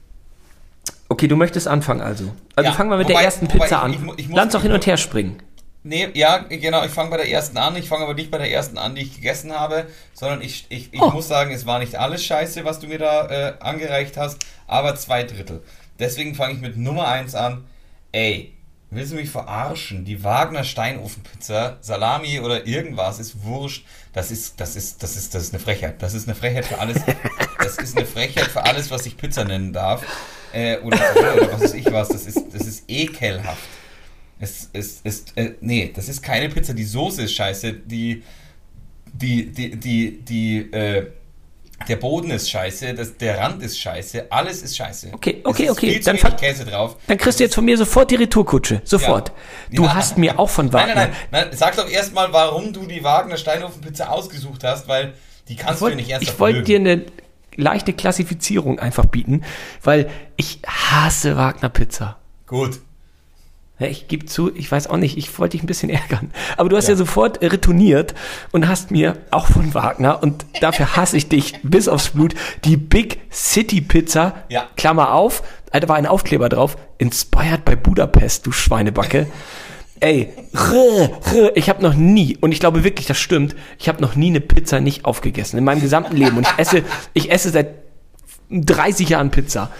Okay, 1.08 1.28
du 1.28 1.36
möchtest 1.36 1.68
anfangen 1.68 2.00
also. 2.00 2.32
Also 2.56 2.70
Ja, 2.70 2.74
fangen 2.74 2.88
wir 2.90 2.96
mit 2.96 3.06
wobei- 3.08 3.18
der 3.18 3.24
ersten 3.24 3.46
Pizza 3.48 3.66
ich- 3.66 3.72
an. 3.74 3.92
ich 3.92 3.98
ich 4.24 4.28
muss- 4.28 4.36
Lass 4.36 4.52
doch 4.52 4.62
hin 4.62 4.72
und 4.72 4.86
her 4.86 4.96
springen. 4.96 5.36
Nee, 5.84 6.08
ja, 6.14 6.38
genau, 6.38 6.84
ich 6.84 6.92
fange 6.92 7.10
bei 7.10 7.16
der 7.16 7.28
ersten 7.28 7.56
an. 7.56 7.74
Ich 7.76 7.88
fange 7.88 8.04
aber 8.04 8.14
nicht 8.14 8.30
bei 8.30 8.38
der 8.38 8.50
ersten 8.52 8.78
an, 8.78 8.94
die 8.94 9.02
ich 9.02 9.14
gegessen 9.16 9.52
habe, 9.52 9.86
sondern 10.14 10.40
ich, 10.40 10.66
ich, 10.68 10.92
ich 10.94 11.00
Oh. 11.02 11.10
muss 11.10 11.26
sagen, 11.26 11.52
es 11.52 11.66
war 11.66 11.80
nicht 11.80 11.96
alles 11.96 12.24
scheiße, 12.24 12.64
was 12.64 12.78
du 12.78 12.86
mir 12.86 12.98
da 12.98 13.26
äh, 13.28 13.54
angereicht 13.58 14.16
hast, 14.16 14.38
aber 14.68 14.94
zwei 14.94 15.24
Drittel. 15.24 15.62
Deswegen 15.98 16.34
fange 16.36 16.54
ich 16.54 16.60
mit 16.60 16.76
Nummer 16.76 17.08
eins 17.08 17.34
an. 17.34 17.64
Ey, 18.12 18.52
willst 18.90 19.10
du 19.10 19.16
mich 19.16 19.30
verarschen? 19.30 20.04
Die 20.04 20.22
Wagner 20.22 20.62
Steinofenpizza, 20.62 21.78
Salami 21.80 22.38
oder 22.38 22.64
irgendwas 22.66 23.18
ist 23.18 23.42
wurscht. 23.42 23.84
Das 24.12 24.30
ist, 24.30 24.60
das 24.60 24.76
ist, 24.76 25.02
das 25.02 25.16
ist, 25.16 25.34
das 25.34 25.42
ist 25.42 25.52
eine 25.54 25.60
Frechheit. 25.62 26.00
Das 26.00 26.14
ist 26.14 26.28
eine 26.28 26.36
Frechheit 26.36 26.66
für 26.66 26.78
alles. 26.78 27.00
Das 27.58 27.76
ist 27.78 27.96
eine 27.96 28.06
Frechheit 28.06 28.46
für 28.46 28.64
alles, 28.64 28.90
was 28.92 29.04
ich 29.06 29.16
Pizza 29.16 29.44
nennen 29.44 29.72
darf. 29.72 30.04
Äh, 30.52 30.78
oder, 30.78 30.98
oder 31.16 31.52
was 31.52 31.62
weiß 31.62 31.74
ich 31.74 31.90
was. 31.90 32.08
Das 32.08 32.26
ist, 32.26 32.52
das 32.52 32.66
ist 32.66 32.84
ekelhaft. 32.88 33.62
Es 34.44 34.68
ist, 34.72 35.06
ist 35.06 35.36
äh, 35.36 35.52
nee, 35.60 35.92
das 35.94 36.08
ist 36.08 36.20
keine 36.20 36.48
Pizza. 36.48 36.74
Die 36.74 36.82
Soße 36.82 37.22
ist 37.22 37.32
scheiße. 37.34 37.72
Die, 37.74 38.24
die, 39.12 39.46
die, 39.52 39.76
die, 39.76 40.18
die, 40.20 40.58
äh, 40.72 41.06
der 41.86 41.94
Boden 41.96 42.32
ist 42.32 42.50
scheiße. 42.50 42.92
Das, 42.94 43.16
der 43.18 43.38
Rand 43.38 43.62
ist 43.62 43.78
scheiße. 43.78 44.26
Alles 44.32 44.62
ist 44.62 44.76
scheiße. 44.76 45.10
Okay, 45.12 45.38
Es 45.44 45.46
okay, 45.46 45.70
okay, 45.70 46.00
dann 46.00 46.18
fang- 46.18 46.34
Käse 46.36 46.64
drauf. 46.64 46.96
Dann 47.06 47.18
kriegst 47.18 47.38
du 47.38 47.44
jetzt 47.44 47.54
von 47.54 47.64
mir 47.64 47.76
sofort 47.78 48.10
die 48.10 48.16
Retourkutsche. 48.16 48.82
Sofort. 48.84 49.28
Ja. 49.70 49.76
Du 49.76 49.84
Ja. 49.84 49.94
hast 49.94 50.18
mir 50.18 50.36
auch 50.40 50.50
von 50.50 50.66
Nein, 50.66 50.74
Wagner. 50.88 50.94
nein, 50.96 51.10
nein, 51.30 51.46
nein. 51.48 51.56
Sag 51.56 51.76
doch 51.76 51.88
erstmal, 51.88 52.32
warum 52.32 52.72
du 52.72 52.84
die 52.86 53.04
Wagner 53.04 53.36
Steinofenpizza 53.36 54.08
ausgesucht 54.08 54.64
hast, 54.64 54.88
weil 54.88 55.14
die 55.48 55.54
kannst 55.54 55.80
Ich 55.82 55.88
du 55.88 55.94
nicht 55.94 56.10
ernsthaft 56.10 56.34
ich 56.34 56.40
wollte 56.40 56.62
dir 56.64 56.78
eine 56.80 57.04
leichte 57.54 57.92
Klassifizierung 57.92 58.80
einfach 58.80 59.06
bieten, 59.06 59.44
weil 59.84 60.10
ich 60.36 60.58
hasse 60.66 61.36
Wagner 61.36 61.68
Pizza. 61.68 62.18
Gut. 62.48 62.80
Ja, 63.82 63.88
ich 63.88 64.06
gebe 64.06 64.26
zu, 64.26 64.54
ich 64.54 64.70
weiß 64.70 64.86
auch 64.86 64.96
nicht, 64.96 65.18
ich 65.18 65.36
wollte 65.40 65.56
dich 65.56 65.64
ein 65.64 65.66
bisschen 65.66 65.90
ärgern. 65.90 66.30
Aber 66.56 66.68
du 66.68 66.76
hast 66.76 66.86
ja, 66.86 66.92
ja 66.92 66.98
sofort 66.98 67.42
retourniert 67.42 68.14
und 68.52 68.68
hast 68.68 68.92
mir 68.92 69.16
auch 69.32 69.46
von 69.46 69.74
Wagner, 69.74 70.22
und 70.22 70.46
dafür 70.60 70.94
hasse 70.94 71.16
ich 71.16 71.28
dich 71.28 71.58
bis 71.64 71.88
aufs 71.88 72.10
Blut, 72.10 72.34
die 72.64 72.76
Big 72.76 73.18
City 73.32 73.80
Pizza, 73.80 74.34
ja. 74.48 74.68
Klammer 74.76 75.14
auf, 75.14 75.42
da 75.72 75.88
war 75.88 75.96
ein 75.96 76.06
Aufkleber 76.06 76.48
drauf, 76.48 76.76
inspired 76.98 77.64
by 77.64 77.74
Budapest, 77.74 78.46
du 78.46 78.52
Schweinebacke. 78.52 79.26
Ey, 80.00 80.30
ich 81.54 81.68
habe 81.68 81.82
noch 81.82 81.94
nie, 81.94 82.36
und 82.40 82.52
ich 82.52 82.60
glaube 82.60 82.84
wirklich, 82.84 83.06
das 83.06 83.18
stimmt, 83.18 83.56
ich 83.78 83.88
habe 83.88 84.00
noch 84.00 84.16
nie 84.16 84.28
eine 84.28 84.40
Pizza 84.40 84.80
nicht 84.80 85.04
aufgegessen 85.04 85.58
in 85.58 85.64
meinem 85.64 85.80
gesamten 85.80 86.16
Leben. 86.16 86.36
Und 86.36 86.46
ich 86.46 86.58
esse, 86.58 86.82
ich 87.14 87.30
esse 87.30 87.50
seit 87.50 87.74
30 88.50 89.08
Jahren 89.08 89.30
Pizza. 89.30 89.70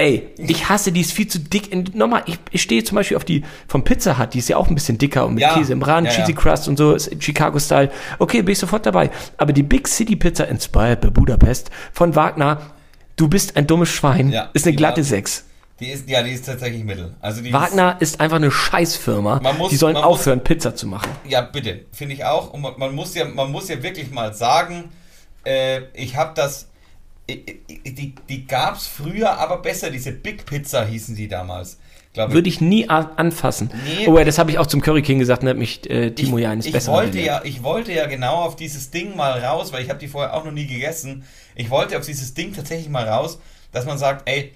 Ey, 0.00 0.30
ich 0.38 0.70
hasse 0.70 0.92
die, 0.92 1.02
ist 1.02 1.12
viel 1.12 1.28
zu 1.28 1.38
dick. 1.38 1.94
Nochmal, 1.94 2.22
ich, 2.24 2.38
ich 2.52 2.62
stehe 2.62 2.82
zum 2.82 2.96
Beispiel 2.96 3.18
auf 3.18 3.24
die 3.26 3.44
vom 3.68 3.84
Pizza 3.84 4.18
Hut, 4.18 4.32
die 4.32 4.38
ist 4.38 4.48
ja 4.48 4.56
auch 4.56 4.68
ein 4.68 4.74
bisschen 4.74 4.96
dicker 4.96 5.26
und 5.26 5.34
mit 5.34 5.42
ja, 5.42 5.52
Käse 5.52 5.74
im 5.74 5.82
Rand, 5.82 6.06
ja, 6.06 6.14
Cheesy 6.14 6.32
ja. 6.32 6.38
Crust 6.38 6.68
und 6.68 6.78
so, 6.78 6.96
Chicago-Style. 6.98 7.90
Okay, 8.18 8.40
bin 8.40 8.52
ich 8.52 8.58
sofort 8.58 8.86
dabei. 8.86 9.10
Aber 9.36 9.52
die 9.52 9.62
Big 9.62 9.86
City 9.86 10.16
Pizza 10.16 10.48
Inspired 10.48 11.02
by 11.02 11.10
Budapest 11.10 11.70
von 11.92 12.16
Wagner, 12.16 12.62
du 13.16 13.28
bist 13.28 13.58
ein 13.58 13.66
dummes 13.66 13.90
Schwein, 13.90 14.30
ja, 14.30 14.48
ist 14.54 14.66
eine 14.66 14.74
glatte 14.74 15.04
6. 15.04 15.44
Die 15.80 15.90
ist, 15.90 16.08
ja, 16.08 16.22
die 16.22 16.30
ist 16.30 16.46
tatsächlich 16.46 16.82
mittel. 16.82 17.14
Also 17.20 17.44
Wagner 17.52 17.96
ist, 18.00 18.14
ist 18.14 18.20
einfach 18.22 18.36
eine 18.36 18.50
Scheißfirma. 18.50 19.42
Muss, 19.58 19.68
die 19.68 19.76
sollen 19.76 19.96
aufhören, 19.96 20.38
muss, 20.38 20.48
Pizza 20.48 20.74
zu 20.74 20.86
machen. 20.86 21.10
Ja, 21.28 21.42
bitte. 21.42 21.80
Finde 21.92 22.14
ich 22.14 22.24
auch. 22.24 22.54
Und 22.54 22.62
man, 22.62 22.72
man, 22.78 22.94
muss 22.94 23.14
ja, 23.14 23.26
man 23.26 23.52
muss 23.52 23.68
ja 23.68 23.82
wirklich 23.82 24.10
mal 24.10 24.32
sagen, 24.32 24.90
äh, 25.44 25.82
ich 25.92 26.16
habe 26.16 26.32
das 26.34 26.69
die, 27.36 28.14
die 28.28 28.46
gab 28.46 28.76
es 28.76 28.86
früher 28.86 29.38
aber 29.38 29.58
besser, 29.58 29.90
diese 29.90 30.12
Big 30.12 30.46
Pizza 30.46 30.84
hießen 30.84 31.16
die 31.16 31.28
damals. 31.28 31.78
Würde 32.14 32.48
ich 32.48 32.60
nie 32.60 32.88
anfassen. 32.88 33.70
Nee, 33.84 34.08
oh, 34.08 34.18
ja, 34.18 34.24
das 34.24 34.38
habe 34.38 34.50
ich 34.50 34.58
auch 34.58 34.66
zum 34.66 34.80
Curry 34.80 35.02
King 35.02 35.20
gesagt, 35.20 35.44
hat 35.44 35.56
mich 35.56 35.88
äh, 35.88 36.10
Timo 36.10 36.38
ich, 36.38 36.44
ja 36.44 36.50
eines 36.50 36.70
besser 36.70 36.90
wollte 36.92 37.20
ja, 37.20 37.40
Ich 37.44 37.62
wollte 37.62 37.92
ja 37.92 38.06
genau 38.06 38.34
auf 38.34 38.56
dieses 38.56 38.90
Ding 38.90 39.16
mal 39.16 39.38
raus, 39.38 39.72
weil 39.72 39.84
ich 39.84 39.90
habe 39.90 40.00
die 40.00 40.08
vorher 40.08 40.34
auch 40.34 40.44
noch 40.44 40.50
nie 40.50 40.66
gegessen. 40.66 41.24
Ich 41.54 41.70
wollte 41.70 41.96
auf 41.96 42.04
dieses 42.04 42.34
Ding 42.34 42.52
tatsächlich 42.52 42.88
mal 42.88 43.08
raus, 43.08 43.40
dass 43.70 43.86
man 43.86 43.96
sagt, 43.96 44.28
ey, 44.28 44.52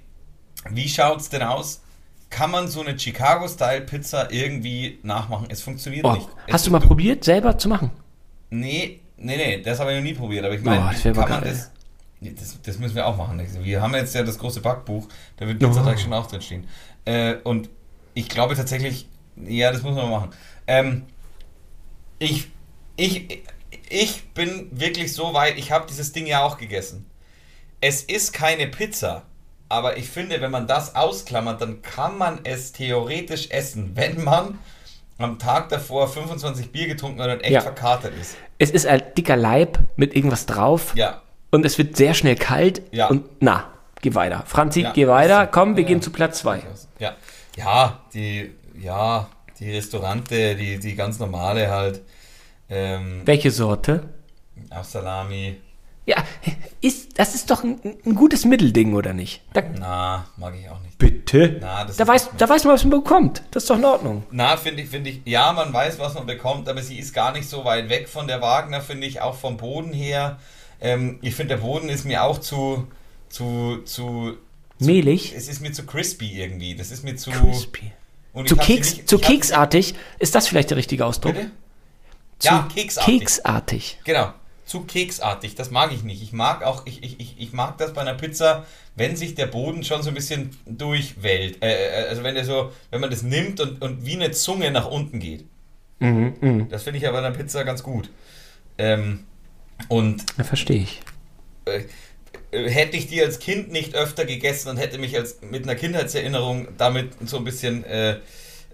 wie 0.71 0.89
schaut's 0.89 1.29
denn 1.29 1.43
aus? 1.43 1.81
Kann 2.29 2.51
man 2.51 2.67
so 2.67 2.81
eine 2.81 2.99
Chicago-Style-Pizza 2.99 4.33
irgendwie 4.33 4.99
nachmachen? 5.05 5.47
Es 5.49 5.63
funktioniert 5.63 6.05
oh, 6.05 6.15
nicht. 6.15 6.29
Es 6.49 6.55
hast 6.55 6.67
du 6.67 6.73
mal 6.73 6.81
probiert, 6.81 7.23
selber 7.23 7.57
zu 7.57 7.69
machen? 7.69 7.93
Nee, 8.51 8.99
nee, 9.17 9.37
nee, 9.37 9.63
das 9.63 9.79
habe 9.79 9.93
ich 9.93 9.99
noch 9.99 10.05
nie 10.05 10.15
probiert. 10.15 10.45
Aber 10.45 10.55
ich 10.55 10.63
meine, 10.63 10.91
oh, 10.91 11.13
kann 11.13 11.29
man 11.31 11.45
das 11.45 11.71
das, 12.33 12.61
das, 12.63 12.79
müssen 12.79 12.95
wir 12.95 13.07
auch 13.07 13.17
machen. 13.17 13.41
Wir 13.63 13.83
haben 13.83 13.95
jetzt 13.95 14.15
ja 14.15 14.23
das 14.23 14.39
große 14.39 14.61
Backbuch, 14.61 15.09
da 15.37 15.47
wird 15.47 15.59
Pizzateig 15.59 15.97
oh. 15.97 16.01
schon 16.01 16.13
auch 16.13 16.27
drin 16.27 16.43
stehen. 16.43 16.69
Äh, 17.05 17.37
und 17.45 17.69
ich 18.15 18.29
glaube 18.29 18.55
tatsächlich, 18.55 19.09
ja, 19.37 19.73
das 19.73 19.83
muss 19.83 19.95
man 19.95 20.11
machen. 20.11 20.31
Ähm, 20.67 21.05
ich, 22.19 22.51
ich, 22.97 23.43
ich 23.91 24.29
bin 24.31 24.69
wirklich 24.71 25.13
so 25.13 25.35
weit, 25.35 25.59
ich 25.59 25.73
habe 25.73 25.87
dieses 25.89 26.13
Ding 26.13 26.27
ja 26.27 26.43
auch 26.43 26.57
gegessen. 26.59 27.07
Es 27.81 28.03
ist 28.03 28.33
keine 28.33 28.67
Pizza, 28.69 29.23
aber 29.69 29.97
ich 29.99 30.09
finde, 30.09 30.41
wenn 30.41 30.51
man 30.51 30.67
das 30.67 30.95
ausklammert, 30.95 31.61
dann 31.61 31.83
kann 31.83 32.17
man 32.17 32.41
es 32.45 32.73
theoretisch 32.73 33.51
essen, 33.51 33.93
wenn 33.95 34.23
man 34.23 34.59
am 35.19 35.39
Tag 35.39 35.69
davor 35.69 36.09
25 36.09 36.73
Bier 36.73 36.87
getrunken 36.87 37.21
hat 37.21 37.31
und 37.31 37.41
echt 37.41 37.53
ja. 37.53 37.61
verkatert 37.61 38.15
ist. 38.21 38.37
Es 38.59 38.71
ist 38.71 38.87
ein 38.87 39.03
dicker 39.17 39.37
Leib 39.37 39.79
mit 39.97 40.15
irgendwas 40.17 40.47
drauf. 40.47 40.95
Ja 40.97 41.24
und 41.55 41.65
es 41.65 41.79
wird 41.79 41.97
sehr 41.97 42.15
schnell 42.15 42.35
kalt. 42.35 42.83
Ja. 42.91 43.07
Und 43.07 43.25
na, 43.41 43.71
geh 44.01 44.15
weiter. 44.15 44.43
Franzi, 44.47 44.83
ja, 44.83 44.93
geh 44.93 45.07
weiter. 45.07 45.47
Komm, 45.47 45.77
wir 45.77 45.83
ja, 45.85 45.89
gehen 45.89 46.03
zu 46.03 46.11
Platz 46.11 46.41
2. 46.41 46.63
Ja. 46.99 47.15
ja, 47.57 48.01
die, 48.13 48.51
ja, 48.81 49.29
die 49.61 49.71
Restaurante, 49.71 50.57
die, 50.57 50.81
die 50.81 50.95
ganz 50.97 51.21
normale 51.21 51.71
halt. 51.71 52.03
Ähm, 52.69 53.23
Welche 53.25 53.53
Sorte? 53.53 54.09
Auch 54.71 54.85
Salami. 54.85 55.61
Ja, 56.07 56.17
ist, 56.83 57.19
das 57.19 57.35
ist 57.35 57.51
doch 57.51 57.63
ein, 57.65 57.79
ein 58.05 58.15
gutes 58.15 58.45
Mittelding, 58.45 58.95
oder 58.95 59.13
nicht? 59.15 59.41
Da, 59.53 59.63
Na, 59.79 60.27
mag 60.37 60.55
ich 60.61 60.69
auch 60.69 60.81
nicht. 60.81 60.99
Bitte? 60.99 61.59
Na, 61.61 61.85
da, 61.85 62.07
weiß, 62.07 62.31
da 62.37 62.49
weiß 62.49 62.65
man, 62.65 62.75
was 62.75 62.85
man 62.85 63.01
bekommt. 63.01 63.43
Das 63.53 63.63
ist 63.63 63.71
doch 63.71 63.79
in 63.79 63.85
Ordnung. 63.85 64.25
Na, 64.31 64.57
finde 64.57 64.83
ich, 64.83 64.91
finde 64.91 65.11
ich, 65.11 65.21
ja, 65.25 65.53
man 65.53 65.73
weiß, 65.73 65.99
was 66.01 66.15
man 66.15 66.27
bekommt, 66.27 66.69
aber 66.69 66.83
sie 66.83 66.99
ist 66.99 67.15
gar 67.15 67.33
nicht 67.33 67.49
so 67.49 67.65
weit 67.65 67.89
weg 67.89 68.09
von 68.09 68.27
der 68.27 68.43
Wagner, 68.43 68.81
finde 68.81 69.07
ich, 69.07 69.23
auch 69.23 69.37
vom 69.37 69.57
Boden 69.57 69.93
her. 69.93 70.39
Ähm, 70.85 71.19
ich 71.23 71.35
finde, 71.35 71.57
der 71.57 71.63
Boden 71.63 71.89
ist 71.89 72.05
mir 72.05 72.23
auch 72.23 72.39
zu, 72.39 72.87
zu, 73.31 73.79
zu, 73.87 74.37
Mehlig? 74.79 75.33
es 75.35 75.49
ist 75.49 75.63
mir 75.63 75.73
zu 75.73 75.87
crispy 75.87 76.39
irgendwie. 76.43 76.77
Das 76.77 76.91
ist 76.91 77.03
mir 77.05 77.17
zu. 77.17 77.31
Crispy. 77.31 77.91
zu, 78.45 78.55
Keks, 78.55 78.97
nicht, 78.97 79.09
zu 79.09 79.19
keksartig? 79.19 79.95
Ist 80.19 80.35
das 80.35 80.47
vielleicht 80.47 80.69
der 80.69 80.77
richtige 80.77 81.07
Ausdruck? 81.07 81.35
Bitte? 81.35 81.51
Zu 82.39 82.49
ja, 82.49 82.69
keksartig. 82.75 83.19
Keksartig. 83.19 83.99
Genau. 84.05 84.35
Zu 84.67 84.83
keksartig. 84.83 85.55
Das 85.55 85.71
mag 85.71 85.91
ich 85.91 86.03
nicht. 86.03 86.23
Ich 86.23 86.35
mag 86.35 86.63
auch, 86.63 86.85
ich, 86.85 87.03
ich, 87.03 87.35
ich 87.39 87.53
mag 87.55 87.79
das 87.79 87.95
bei 87.95 88.03
einer 88.03 88.15
Pizza, 88.15 88.67
wenn 88.95 89.17
sich 89.17 89.35
der 89.35 89.47
Boden 89.47 89.85
schon 89.85 90.03
so 90.03 90.11
ein 90.11 90.15
bisschen 90.15 90.51
durchwellt. 90.67 91.63
Äh, 91.63 92.03
äh, 92.03 92.09
also 92.09 92.23
wenn 92.23 92.35
der 92.35 92.45
so, 92.45 92.73
wenn 92.91 93.01
man 93.01 93.11
das 93.11 93.23
nimmt 93.23 93.59
und, 93.59 93.81
und 93.81 94.05
wie 94.05 94.17
eine 94.17 94.33
Zunge 94.33 94.71
nach 94.71 94.87
unten 94.91 95.19
geht. 95.19 95.47
Mhm, 96.01 96.35
mh. 96.41 96.67
Das 96.69 96.83
finde 96.83 96.99
ich 96.99 97.09
aber 97.09 97.23
bei 97.23 97.27
einer 97.27 97.37
Pizza 97.37 97.65
ganz 97.65 97.83
gut. 97.83 98.11
Ähm, 98.77 99.21
und. 99.89 100.25
Ja, 100.39 100.45
verstehe 100.45 100.83
ich. 100.83 101.03
Äh, 101.65 101.81
hätte 102.53 102.97
ich 102.97 103.09
die 103.09 103.23
als 103.23 103.39
Kind 103.39 103.73
nicht 103.73 103.95
öfter 103.95 104.25
gegessen 104.25 104.69
und 104.69 104.77
hätte 104.77 104.99
mich 104.99 105.17
als 105.17 105.41
mit 105.51 105.65
einer 105.65 105.75
Kindheitserinnerung 105.75 106.69
damit 106.79 107.13
so 107.27 107.39
ein 107.39 107.45
bisschen. 107.45 107.85
Äh, 107.85 108.19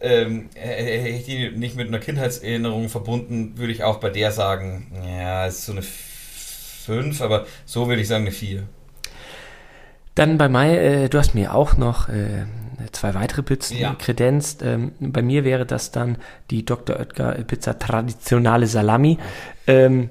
ähm, 0.03 0.49
hätte 0.55 1.09
ich 1.09 1.27
die 1.27 1.51
nicht 1.51 1.77
mit 1.77 1.89
einer 1.89 1.99
Kindheitserinnerung 1.99 2.89
verbunden, 2.89 3.59
würde 3.59 3.73
ich 3.73 3.85
auch 3.85 4.01
bei 4.01 4.09
der 4.09 4.33
sagen, 4.33 4.91
ja, 5.07 5.47
es 5.47 5.59
ist 5.59 5.67
so 5.67 5.73
eine 5.73 5.83
5, 5.83 7.21
aber 7.21 7.47
so 7.67 7.87
würde 7.87 8.01
ich 8.01 8.09
sagen 8.09 8.25
eine 8.25 8.33
4. 8.33 8.63
Dann 10.15 10.39
bei 10.39 10.49
Mai, 10.49 10.77
äh, 10.77 11.09
du 11.09 11.19
hast 11.19 11.35
mir 11.35 11.55
auch 11.55 11.77
noch 11.77 12.09
äh, 12.09 12.45
zwei 12.93 13.15
weitere 13.15 13.43
Pizzen 13.43 13.79
ja. 13.79 13.95
kredenzt. 13.95 14.63
Ähm, 14.63 14.93
bei 14.99 15.23
mir 15.23 15.45
wäre 15.45 15.67
das 15.67 15.93
dann 15.93 16.19
die 16.51 16.65
Dr. 16.65 16.99
Oetker 16.99 17.33
Pizza 17.45 17.79
Traditionale 17.79 18.67
Salami. 18.67 19.19
Ähm, 19.67 20.11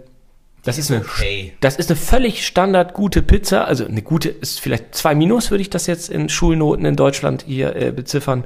das 0.63 0.77
ist, 0.77 0.91
eine, 0.91 1.01
okay. 1.01 1.53
das 1.61 1.77
ist 1.77 1.89
eine 1.89 1.97
völlig 1.97 2.45
standard 2.45 2.93
gute 2.93 3.21
Pizza. 3.21 3.65
Also 3.65 3.85
eine 3.85 4.01
gute 4.01 4.29
ist 4.29 4.59
vielleicht 4.59 4.93
zwei 4.93 5.15
Minus, 5.15 5.51
würde 5.51 5.61
ich 5.61 5.69
das 5.69 5.87
jetzt 5.87 6.09
in 6.09 6.29
Schulnoten 6.29 6.85
in 6.85 6.95
Deutschland 6.95 7.45
hier 7.47 7.75
äh, 7.75 7.91
beziffern. 7.91 8.43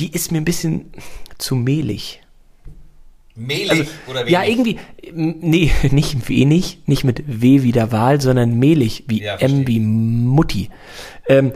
Die 0.00 0.12
ist 0.12 0.32
mir 0.32 0.38
ein 0.38 0.44
bisschen 0.44 0.92
zu 1.38 1.54
mehlig. 1.54 2.20
Mehlig 3.36 3.70
also, 3.70 3.84
oder 4.08 4.20
wenig? 4.20 4.32
Ja, 4.32 4.44
irgendwie, 4.44 4.78
nee, 5.12 5.72
nicht 5.90 6.28
wenig, 6.28 6.80
nicht 6.86 7.04
mit 7.04 7.22
W 7.26 7.62
wie 7.62 7.72
der 7.72 7.92
Wahl, 7.92 8.20
sondern 8.20 8.58
mehlig, 8.58 9.04
wie 9.06 9.22
ja, 9.22 9.36
M 9.36 9.66
wie 9.66 9.80
Mutti. 9.80 10.70
Ähm, 11.28 11.52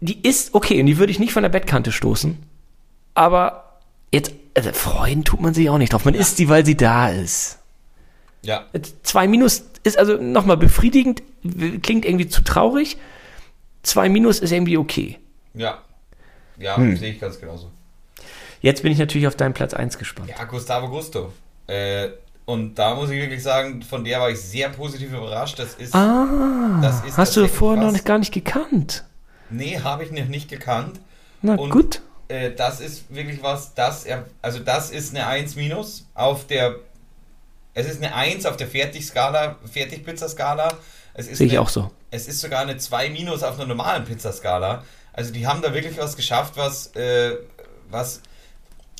die 0.00 0.20
ist 0.26 0.54
okay 0.54 0.80
und 0.80 0.86
die 0.86 0.98
würde 0.98 1.10
ich 1.10 1.18
nicht 1.18 1.32
von 1.32 1.42
der 1.42 1.50
Bettkante 1.50 1.92
stoßen. 1.92 2.38
Aber 3.14 3.80
jetzt, 4.12 4.32
also 4.54 4.72
freuen 4.72 5.24
tut 5.24 5.40
man 5.40 5.54
sich 5.54 5.68
auch 5.70 5.78
nicht 5.78 5.92
drauf. 5.92 6.04
Man 6.04 6.14
ja. 6.14 6.20
isst 6.20 6.36
sie, 6.36 6.48
weil 6.48 6.64
sie 6.64 6.76
da 6.76 7.08
ist. 7.08 7.57
Ja. 8.42 8.66
Zwei 9.02 9.26
Minus 9.26 9.64
ist 9.82 9.98
also 9.98 10.16
nochmal 10.16 10.56
befriedigend, 10.56 11.22
klingt 11.82 12.04
irgendwie 12.04 12.28
zu 12.28 12.42
traurig. 12.42 12.96
Zwei 13.82 14.08
Minus 14.08 14.40
ist 14.40 14.52
irgendwie 14.52 14.76
okay. 14.76 15.18
Ja. 15.54 15.82
Ja, 16.58 16.76
hm. 16.76 16.96
sehe 16.96 17.12
ich 17.12 17.20
ganz 17.20 17.40
genauso. 17.40 17.70
Jetzt 18.60 18.82
bin 18.82 18.92
ich 18.92 18.98
natürlich 18.98 19.26
auf 19.26 19.36
deinen 19.36 19.54
Platz 19.54 19.74
1 19.74 19.98
gespannt. 19.98 20.30
Ja, 20.30 20.44
Gustavo 20.44 20.88
Gusto. 20.88 21.32
Äh, 21.66 22.08
und 22.44 22.76
da 22.76 22.94
muss 22.94 23.10
ich 23.10 23.20
wirklich 23.20 23.42
sagen, 23.42 23.82
von 23.82 24.04
der 24.04 24.20
war 24.20 24.30
ich 24.30 24.40
sehr 24.40 24.70
positiv 24.70 25.12
überrascht. 25.12 25.58
Das 25.58 25.74
ist. 25.74 25.94
Ah, 25.94 26.80
das 26.82 27.04
ist 27.04 27.16
hast 27.16 27.36
du 27.36 27.46
vorher 27.46 27.82
noch 27.82 27.92
nicht, 27.92 28.04
gar 28.04 28.18
nicht 28.18 28.32
gekannt? 28.32 29.04
Nee, 29.50 29.78
habe 29.78 30.04
ich 30.04 30.10
noch 30.10 30.26
nicht 30.26 30.48
gekannt. 30.48 30.98
Na 31.42 31.54
und, 31.54 31.70
gut. 31.70 32.00
Äh, 32.28 32.52
das 32.52 32.80
ist 32.80 33.14
wirklich 33.14 33.42
was, 33.42 33.74
das, 33.74 34.06
also 34.42 34.58
das 34.58 34.90
ist 34.90 35.14
eine 35.14 35.26
1 35.26 35.56
minus 35.56 36.06
auf 36.14 36.46
der 36.46 36.76
es 37.74 37.86
ist 37.86 38.02
eine 38.02 38.14
1 38.14 38.46
auf 38.46 38.56
der 38.56 38.66
Fertigskala, 38.66 39.58
Fertigpizzaskala. 39.70 40.76
Sehe 41.16 41.46
ich 41.46 41.58
auch 41.58 41.68
so. 41.68 41.90
Es 42.10 42.28
ist 42.28 42.40
sogar 42.40 42.62
eine 42.62 42.76
2 42.76 43.10
minus 43.10 43.42
auf 43.42 43.56
einer 43.56 43.66
normalen 43.66 44.04
Pizzaskala. 44.04 44.84
Also 45.12 45.32
die 45.32 45.46
haben 45.46 45.62
da 45.62 45.74
wirklich 45.74 45.98
was 45.98 46.16
geschafft, 46.16 46.56
was, 46.56 46.94
äh, 46.94 47.36
was 47.90 48.22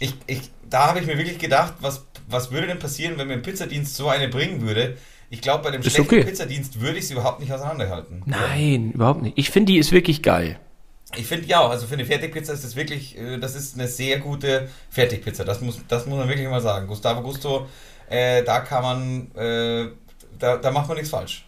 ich, 0.01 0.15
ich, 0.27 0.51
da 0.69 0.89
habe 0.89 1.01
ich 1.01 1.07
mir 1.07 1.17
wirklich 1.17 1.39
gedacht, 1.39 1.75
was, 1.81 2.05
was 2.29 2.51
würde 2.51 2.67
denn 2.67 2.79
passieren, 2.79 3.19
wenn 3.19 3.29
mir 3.29 3.35
ein 3.35 3.43
Pizzadienst 3.43 3.97
so 3.97 4.09
eine 4.09 4.29
bringen 4.29 4.61
würde? 4.63 4.97
Ich 5.31 5.41
glaube, 5.41 5.65
bei 5.65 5.71
dem 5.71 5.81
ist 5.81 5.93
schlechten 5.93 6.15
okay. 6.15 6.25
Pizzadienst 6.25 6.81
würde 6.81 6.99
ich 6.99 7.07
sie 7.07 7.15
überhaupt 7.15 7.41
nicht 7.41 7.53
auseinanderhalten. 7.53 8.23
Nein, 8.27 8.93
überhaupt 8.93 9.23
nicht. 9.23 9.37
Ich 9.37 9.51
finde, 9.51 9.73
die 9.73 9.79
ist 9.79 9.93
wirklich 9.93 10.23
geil. 10.23 10.59
Ich 11.17 11.27
finde 11.27 11.47
ja 11.47 11.61
auch, 11.61 11.71
also 11.71 11.87
für 11.87 11.95
eine 11.95 12.05
Fertigpizza 12.05 12.53
ist 12.53 12.65
das 12.65 12.77
wirklich, 12.77 13.17
äh, 13.19 13.39
das 13.39 13.55
ist 13.55 13.75
eine 13.75 13.89
sehr 13.89 14.19
gute 14.19 14.69
Fertigpizza. 14.91 15.45
Das 15.45 15.61
muss, 15.61 15.81
das 15.89 16.07
muss 16.07 16.19
man 16.19 16.29
wirklich 16.29 16.49
mal 16.49 16.61
sagen. 16.61 16.87
Gustavo 16.87 17.23
Gusto 17.23 17.67
äh, 18.11 18.43
da 18.45 18.61
kann 18.61 18.83
man, 18.83 19.35
äh, 19.37 19.89
da, 20.39 20.57
da 20.57 20.71
macht 20.71 20.89
man 20.89 20.97
nichts 20.97 21.11
falsch. 21.11 21.45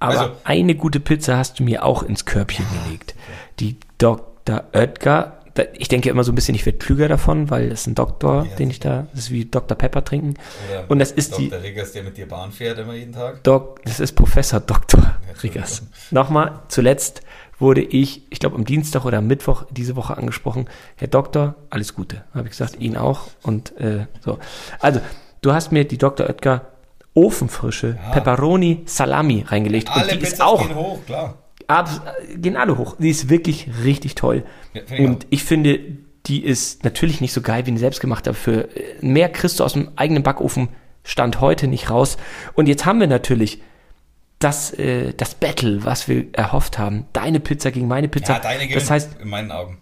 Aber 0.00 0.18
also, 0.18 0.32
eine 0.44 0.74
gute 0.74 1.00
Pizza 1.00 1.36
hast 1.36 1.58
du 1.58 1.64
mir 1.64 1.84
auch 1.84 2.02
ins 2.02 2.24
Körbchen 2.24 2.64
gelegt. 2.84 3.14
Die 3.58 3.76
Dr. 3.98 4.64
Oetker 4.72 5.38
ich 5.74 5.88
denke 5.88 6.08
immer 6.08 6.24
so 6.24 6.32
ein 6.32 6.34
bisschen, 6.34 6.54
ich 6.54 6.64
werde 6.66 6.78
klüger 6.78 7.08
davon, 7.08 7.50
weil 7.50 7.70
es 7.72 7.80
ist 7.80 7.86
ein 7.88 7.94
Doktor, 7.94 8.46
Ja. 8.48 8.56
den 8.56 8.70
ich 8.70 8.80
da, 8.80 9.06
das 9.12 9.24
ist 9.24 9.30
wie 9.30 9.44
Dr. 9.44 9.76
Pepper 9.76 10.04
trinken. 10.04 10.34
Oder 10.70 10.90
Und 10.90 10.98
das 10.98 11.10
ist 11.12 11.36
die, 11.38 11.48
Dr. 11.48 11.62
Riggers, 11.62 11.92
der 11.92 12.02
mit 12.04 12.16
dir 12.16 12.28
Bahn 12.28 12.52
fährt 12.52 12.78
immer 12.78 12.94
jeden 12.94 13.12
Tag. 13.12 13.42
Doc, 13.44 13.82
das 13.84 14.00
ist 14.00 14.12
Professor 14.12 14.60
Dr. 14.60 15.00
Entschuldigung. 15.28 15.40
Riggers. 15.42 15.82
Nochmal, 16.10 16.60
zuletzt 16.68 17.22
wurde 17.58 17.82
ich, 17.82 18.22
ich 18.30 18.38
glaube 18.38 18.56
am 18.56 18.64
Dienstag 18.64 19.04
oder 19.04 19.18
am 19.18 19.26
Mittwoch 19.26 19.64
diese 19.70 19.96
Woche 19.96 20.16
angesprochen, 20.16 20.68
Herr 20.96 21.08
Doktor, 21.08 21.56
alles 21.70 21.94
Gute. 21.94 22.24
Habe 22.32 22.44
ich 22.44 22.50
gesagt, 22.50 22.80
Ihnen 22.80 22.96
auch. 22.96 23.22
Und 23.42 23.76
äh, 23.80 24.06
so. 24.24 24.38
Also, 24.80 25.00
du 25.42 25.52
hast 25.52 25.72
mir 25.72 25.84
die 25.84 25.98
Dr. 25.98 26.26
Oetker 26.28 26.66
ofenfrische 27.14 27.98
Ja. 28.02 28.10
Pepperoni 28.12 28.82
Salami 28.86 29.44
reingelegt. 29.46 29.90
Alle 29.90 30.02
und 30.04 30.10
die 30.12 30.16
ist 30.18 30.30
Pizzas 30.32 30.40
auch 30.40 30.66
gehen 30.66 30.76
hoch, 30.76 30.98
klar. 31.06 31.34
abs 31.66 32.00
gehen 32.36 32.56
alle 32.56 32.78
hoch. 32.78 32.96
Die 32.98 33.10
ist 33.10 33.28
wirklich 33.28 33.68
richtig 33.84 34.14
toll. 34.14 34.44
Ja, 34.74 34.82
ich 34.90 35.00
und 35.00 35.26
ich 35.30 35.42
finde, 35.44 35.80
die 36.26 36.44
ist 36.44 36.84
natürlich 36.84 37.20
nicht 37.20 37.32
so 37.32 37.40
geil 37.40 37.66
wie 37.66 37.70
eine 37.70 37.78
selbstgemachte, 37.78 38.30
aber 38.30 38.38
für 38.38 38.68
mehr 39.00 39.28
kriegst 39.30 39.58
du 39.60 39.64
aus 39.64 39.72
dem 39.72 39.90
eigenen 39.96 40.22
Backofen 40.22 40.68
stand 41.02 41.40
heute 41.40 41.66
nicht 41.66 41.90
raus. 41.90 42.18
Und 42.54 42.68
jetzt 42.68 42.84
haben 42.84 43.00
wir 43.00 43.06
natürlich 43.06 43.62
das, 44.38 44.72
äh, 44.74 45.14
das 45.14 45.34
Battle, 45.34 45.84
was 45.84 46.06
wir 46.06 46.26
erhofft 46.32 46.78
haben. 46.78 47.06
Deine 47.12 47.40
Pizza 47.40 47.70
gegen 47.70 47.88
meine 47.88 48.08
Pizza. 48.08 48.34
Ja, 48.34 48.38
deine 48.40 48.60
das 48.60 48.68
gewinnt, 48.68 48.90
heißt, 48.90 49.20
in 49.20 49.28
meinen 49.28 49.50
Augen. 49.50 49.78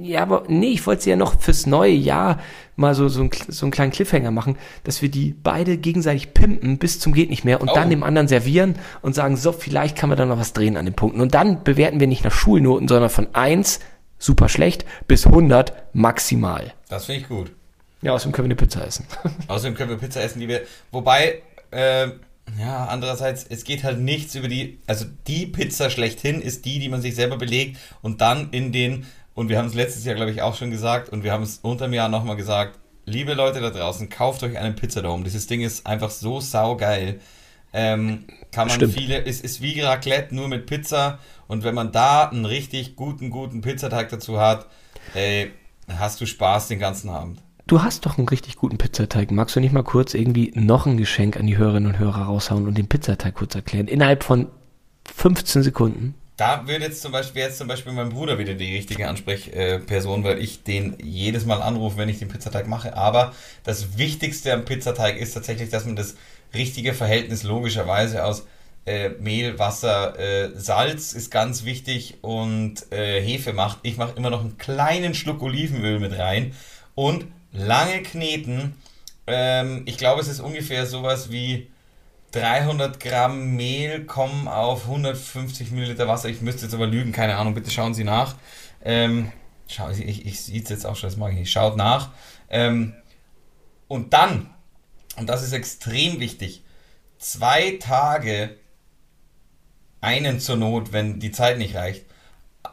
Ja, 0.00 0.22
aber 0.22 0.44
nee, 0.48 0.72
ich 0.72 0.86
wollte 0.86 1.02
sie 1.02 1.10
ja 1.10 1.16
noch 1.16 1.40
fürs 1.40 1.66
neue 1.66 1.92
Jahr 1.92 2.38
mal 2.76 2.94
so, 2.94 3.08
so, 3.08 3.22
ein, 3.22 3.30
so 3.48 3.66
einen 3.66 3.72
kleinen 3.72 3.92
Cliffhanger 3.92 4.30
machen, 4.30 4.56
dass 4.84 5.02
wir 5.02 5.10
die 5.10 5.34
beide 5.42 5.76
gegenseitig 5.76 6.34
pimpen 6.34 6.78
bis 6.78 7.00
zum 7.00 7.12
geht 7.12 7.30
nicht 7.30 7.44
mehr 7.44 7.60
und 7.60 7.68
Oh. 7.70 7.74
dann 7.74 7.90
dem 7.90 8.02
anderen 8.02 8.28
servieren 8.28 8.76
und 9.02 9.14
sagen, 9.14 9.36
so, 9.36 9.52
vielleicht 9.52 9.96
kann 9.96 10.08
man 10.08 10.18
da 10.18 10.24
noch 10.26 10.38
was 10.38 10.52
drehen 10.52 10.76
an 10.76 10.84
den 10.84 10.94
Punkten. 10.94 11.20
Und 11.20 11.34
dann 11.34 11.64
bewerten 11.64 12.00
wir 12.00 12.06
nicht 12.06 12.24
nach 12.24 12.32
Schulnoten, 12.32 12.88
sondern 12.88 13.10
von 13.10 13.28
1, 13.34 13.80
super 14.18 14.48
schlecht, 14.48 14.84
bis 15.06 15.26
100 15.26 15.72
maximal. 15.94 16.72
Das 16.88 17.06
finde 17.06 17.20
ich 17.22 17.28
gut. 17.28 17.52
Ja, 18.02 18.12
außerdem 18.14 18.32
können 18.32 18.48
wir 18.48 18.56
eine 18.56 18.56
Pizza 18.56 18.84
essen. 18.86 19.06
Außerdem 19.48 19.74
können 19.76 19.90
wir 19.90 19.96
Pizza 19.96 20.22
essen, 20.22 20.40
die 20.40 20.48
wir. 20.48 20.62
Wobei, 20.90 21.40
äh, 21.70 22.08
ja, 22.58 22.86
andererseits, 22.86 23.46
es 23.48 23.62
geht 23.62 23.84
halt 23.84 24.00
nichts 24.00 24.34
über 24.34 24.48
die. 24.48 24.78
Also 24.88 25.04
die 25.28 25.46
Pizza 25.46 25.88
schlechthin 25.88 26.40
ist 26.42 26.64
die, 26.64 26.80
die 26.80 26.88
man 26.88 27.00
sich 27.00 27.14
selber 27.14 27.36
belegt 27.38 27.78
und 28.02 28.20
dann 28.20 28.50
in 28.50 28.72
den. 28.72 29.06
Und 29.34 29.48
wir 29.48 29.58
haben 29.58 29.66
es 29.66 29.74
letztes 29.74 30.04
Jahr, 30.04 30.14
glaube 30.14 30.30
ich, 30.30 30.42
auch 30.42 30.54
schon 30.54 30.70
gesagt 30.70 31.08
und 31.08 31.24
wir 31.24 31.32
haben 31.32 31.42
es 31.42 31.58
unter 31.62 31.86
dem 31.86 31.94
Jahr 31.94 32.08
nochmal 32.08 32.36
gesagt. 32.36 32.78
Liebe 33.04 33.34
Leute 33.34 33.60
da 33.60 33.70
draußen, 33.70 34.08
kauft 34.08 34.42
euch 34.42 34.58
einen 34.58 34.76
Pizzadome. 34.76 35.24
Dieses 35.24 35.46
Ding 35.46 35.62
ist 35.62 35.86
einfach 35.86 36.10
so 36.10 36.40
saugeil. 36.40 37.20
Ähm, 37.72 38.24
kann 38.52 38.68
man 38.68 38.76
Stimmt. 38.76 38.94
viele, 38.94 39.24
es 39.24 39.40
ist 39.40 39.62
wie 39.62 39.80
Raclette, 39.80 40.34
nur 40.34 40.48
mit 40.48 40.66
Pizza. 40.66 41.18
Und 41.48 41.64
wenn 41.64 41.74
man 41.74 41.90
da 41.90 42.28
einen 42.28 42.44
richtig 42.44 42.96
guten, 42.96 43.30
guten 43.30 43.62
Pizzateig 43.62 44.10
dazu 44.10 44.38
hat, 44.38 44.66
ey, 45.14 45.50
hast 45.88 46.20
du 46.20 46.26
Spaß 46.26 46.68
den 46.68 46.78
ganzen 46.78 47.08
Abend. 47.08 47.40
Du 47.66 47.82
hast 47.82 48.04
doch 48.04 48.18
einen 48.18 48.28
richtig 48.28 48.56
guten 48.56 48.76
Pizzateig. 48.76 49.30
Magst 49.30 49.56
du 49.56 49.60
nicht 49.60 49.72
mal 49.72 49.82
kurz 49.82 50.14
irgendwie 50.14 50.52
noch 50.54 50.86
ein 50.86 50.96
Geschenk 50.96 51.36
an 51.36 51.46
die 51.46 51.56
Hörerinnen 51.56 51.92
und 51.92 51.98
Hörer 51.98 52.24
raushauen 52.24 52.66
und 52.66 52.76
den 52.76 52.88
Pizzateig 52.88 53.34
kurz 53.34 53.54
erklären? 53.54 53.88
Innerhalb 53.88 54.24
von 54.24 54.48
15 55.14 55.62
Sekunden. 55.62 56.14
Da 56.36 56.66
würde 56.66 56.86
jetzt 56.86 57.02
zum 57.02 57.12
Beispiel, 57.12 57.42
jetzt 57.42 57.58
zum 57.58 57.68
Beispiel 57.68 57.92
mein 57.92 58.08
Bruder 58.08 58.38
wieder 58.38 58.54
die 58.54 58.74
richtige 58.74 59.06
Ansprechperson, 59.08 60.24
weil 60.24 60.38
ich 60.38 60.62
den 60.62 60.96
jedes 61.02 61.44
Mal 61.44 61.60
anrufe, 61.60 61.98
wenn 61.98 62.08
ich 62.08 62.18
den 62.18 62.28
Pizzateig 62.28 62.66
mache. 62.66 62.96
Aber 62.96 63.34
das 63.64 63.98
Wichtigste 63.98 64.52
am 64.52 64.64
Pizzateig 64.64 65.18
ist 65.18 65.34
tatsächlich, 65.34 65.68
dass 65.68 65.84
man 65.84 65.94
das 65.94 66.16
richtige 66.54 66.94
Verhältnis 66.94 67.42
logischerweise 67.42 68.24
aus 68.24 68.46
äh, 68.86 69.10
Mehl, 69.10 69.58
Wasser, 69.58 70.18
äh, 70.18 70.50
Salz 70.54 71.12
ist 71.12 71.30
ganz 71.30 71.64
wichtig 71.64 72.18
und 72.22 72.90
äh, 72.90 73.20
Hefe 73.20 73.52
macht. 73.52 73.78
Ich 73.82 73.96
mache 73.96 74.16
immer 74.16 74.30
noch 74.30 74.40
einen 74.40 74.58
kleinen 74.58 75.14
Schluck 75.14 75.42
Olivenöl 75.42 76.00
mit 76.00 76.18
rein 76.18 76.54
und 76.94 77.26
lange 77.52 78.02
kneten. 78.02 78.74
Ähm, 79.26 79.82
ich 79.86 79.98
glaube, 79.98 80.20
es 80.20 80.28
ist 80.28 80.40
ungefähr 80.40 80.86
sowas 80.86 81.30
wie 81.30 81.68
300 82.32 82.98
Gramm 82.98 83.56
Mehl 83.56 84.04
kommen 84.06 84.48
auf 84.48 84.84
150 84.84 85.70
Milliliter 85.70 86.08
Wasser. 86.08 86.28
Ich 86.28 86.40
müsste 86.40 86.62
jetzt 86.62 86.74
aber 86.74 86.86
lügen, 86.86 87.12
keine 87.12 87.36
Ahnung, 87.36 87.54
bitte 87.54 87.70
schauen 87.70 87.94
Sie 87.94 88.04
nach. 88.04 88.36
Ähm, 88.84 89.32
schau, 89.68 89.90
ich 89.90 90.00
ich, 90.00 90.26
ich 90.26 90.40
sehe 90.40 90.62
es 90.62 90.68
jetzt 90.68 90.86
auch 90.86 90.96
schon, 90.96 91.10
das 91.10 91.18
mag 91.18 91.34
ich. 91.34 91.50
Schaut 91.50 91.76
nach. 91.76 92.10
Ähm, 92.48 92.94
und 93.86 94.12
dann, 94.14 94.50
und 95.16 95.28
das 95.28 95.42
ist 95.42 95.52
extrem 95.52 96.20
wichtig, 96.20 96.64
zwei 97.18 97.78
Tage 97.80 98.56
einen 100.00 100.40
zur 100.40 100.56
Not, 100.56 100.92
wenn 100.92 101.20
die 101.20 101.32
Zeit 101.32 101.58
nicht 101.58 101.74
reicht, 101.74 102.06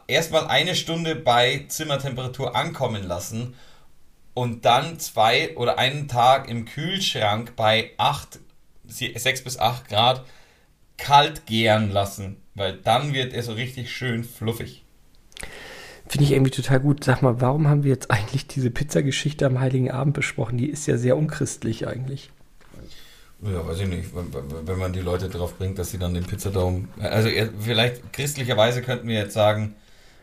erstmal 0.06 0.46
eine 0.46 0.74
Stunde 0.74 1.16
bei 1.16 1.66
Zimmertemperatur 1.68 2.56
ankommen 2.56 3.04
lassen 3.04 3.54
und 4.34 4.64
dann 4.64 4.98
zwei 4.98 5.56
oder 5.56 5.78
einen 5.78 6.08
Tag 6.08 6.48
im 6.48 6.64
Kühlschrank 6.64 7.54
bei 7.56 7.92
8, 7.98 8.38
6 8.90 9.42
bis 9.44 9.58
8 9.58 9.88
Grad 9.88 10.24
kalt 10.98 11.46
gären 11.46 11.90
lassen, 11.90 12.36
weil 12.54 12.74
dann 12.76 13.14
wird 13.14 13.32
er 13.32 13.42
so 13.42 13.52
richtig 13.52 13.90
schön 13.90 14.22
fluffig. 14.24 14.84
Finde 16.06 16.24
ich 16.24 16.32
irgendwie 16.32 16.50
total 16.50 16.80
gut. 16.80 17.04
Sag 17.04 17.22
mal, 17.22 17.40
warum 17.40 17.68
haben 17.68 17.84
wir 17.84 17.90
jetzt 17.92 18.10
eigentlich 18.10 18.46
diese 18.46 18.70
Pizzageschichte 18.70 19.46
am 19.46 19.60
Heiligen 19.60 19.90
Abend 19.90 20.12
besprochen? 20.14 20.58
Die 20.58 20.68
ist 20.68 20.86
ja 20.86 20.98
sehr 20.98 21.16
unchristlich 21.16 21.86
eigentlich. 21.86 22.30
Ja, 23.42 23.66
weiß 23.66 23.78
ich 23.80 23.86
nicht, 23.88 24.10
wenn, 24.66 24.78
man 24.78 24.92
die 24.92 25.00
Leute 25.00 25.30
darauf 25.30 25.56
bringt, 25.56 25.78
dass 25.78 25.90
sie 25.92 25.98
dann 25.98 26.12
den 26.12 26.24
Pizzadome. 26.24 26.88
Also 26.98 27.28
eher- 27.28 27.48
vielleicht 27.58 28.12
christlicherweise 28.12 28.82
könnten 28.82 29.08
wir 29.08 29.14
jetzt 29.18 29.32
sagen, 29.32 29.74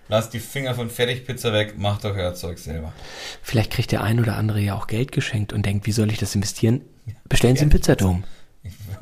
lasst 0.07 0.33
die 0.33 0.39
Finger 0.39 0.75
von 0.75 0.91
Fertigpizza 0.91 1.51
weg, 1.51 1.79
macht 1.79 2.03
doch 2.03 2.15
euer 2.15 2.35
Zeug 2.35 2.59
selber. 2.59 2.93
Vielleicht 3.41 3.71
kriegt 3.71 3.91
der 3.91 4.03
ein 4.03 4.19
oder 4.19 4.35
andere 4.35 4.59
ja 4.59 4.75
auch 4.75 4.85
Geld 4.85 5.11
geschenkt 5.11 5.51
und 5.51 5.65
denkt, 5.65 5.87
wie 5.87 5.93
soll 5.93 6.11
ich 6.11 6.19
das 6.19 6.35
investieren? 6.35 6.81
Bestellen 7.27 7.55
Sie 7.55 7.61
einen 7.63 7.71
Pizzadome. 7.71 8.19
Ich- 8.19 8.36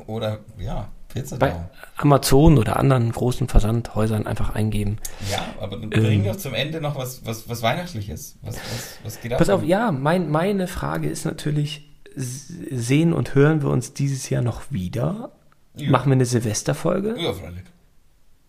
Oder 0.06 0.38
ja, 0.58 0.88
Bei 1.08 1.20
Pizzadome. 1.20 1.70
Amazon 1.96 2.58
oder 2.58 2.76
anderen 2.78 3.10
großen 3.10 3.48
Versandhäusern 3.48 4.26
einfach 4.26 4.54
eingeben. 4.54 4.98
Ja, 5.30 5.44
aber 5.60 5.76
dann 5.76 5.90
Ähm. 5.92 6.02
bring 6.02 6.24
doch 6.24 6.36
zum 6.36 6.54
Ende 6.54 6.80
noch 6.80 6.96
was, 6.96 7.24
was, 7.24 7.48
was 7.48 7.62
Weihnachtliches. 7.62 8.36
Was, 8.42 8.56
was, 8.56 8.98
was 9.04 9.20
geht 9.20 9.32
ab? 9.32 9.38
Pass 9.38 9.48
auf, 9.50 9.62
ja, 9.64 9.92
mein, 9.92 10.30
meine 10.30 10.66
Frage 10.66 11.08
ist 11.08 11.24
natürlich, 11.24 11.88
sehen 12.16 13.12
und 13.12 13.34
hören 13.34 13.62
wir 13.62 13.68
uns 13.70 13.92
dieses 13.92 14.28
Jahr 14.30 14.42
noch 14.42 14.62
wieder? 14.70 15.32
Ja. 15.74 15.90
Machen 15.90 16.08
wir 16.10 16.14
eine 16.14 16.24
Silvesterfolge? 16.26 17.14
Ja, 17.18 17.32
freilich. 17.34 17.62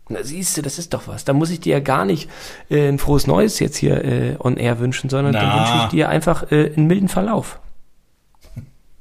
Na, 0.09 0.23
siehst 0.23 0.55
du, 0.55 0.61
das 0.61 0.79
ist 0.79 0.93
doch 0.93 1.09
was. 1.09 1.25
Da 1.25 1.33
muss 1.33 1.49
ich 1.49 1.59
dir 1.59 1.73
ja 1.73 1.79
gar 1.81 2.05
nicht 2.05 2.29
äh, 2.69 2.87
ein 2.87 2.97
frohes 2.97 3.27
Neues 3.27 3.59
jetzt 3.59 3.75
hier 3.75 4.05
äh, 4.05 4.37
on 4.39 4.55
air 4.55 4.79
wünschen, 4.79 5.09
sondern 5.09 5.33
dann 5.33 5.45
Na. 5.45 5.59
wünsche 5.59 5.83
ich 5.83 5.89
dir 5.91 6.07
einfach 6.07 6.49
äh, 6.51 6.71
einen 6.75 6.87
milden 6.87 7.09
Verlauf. 7.09 7.59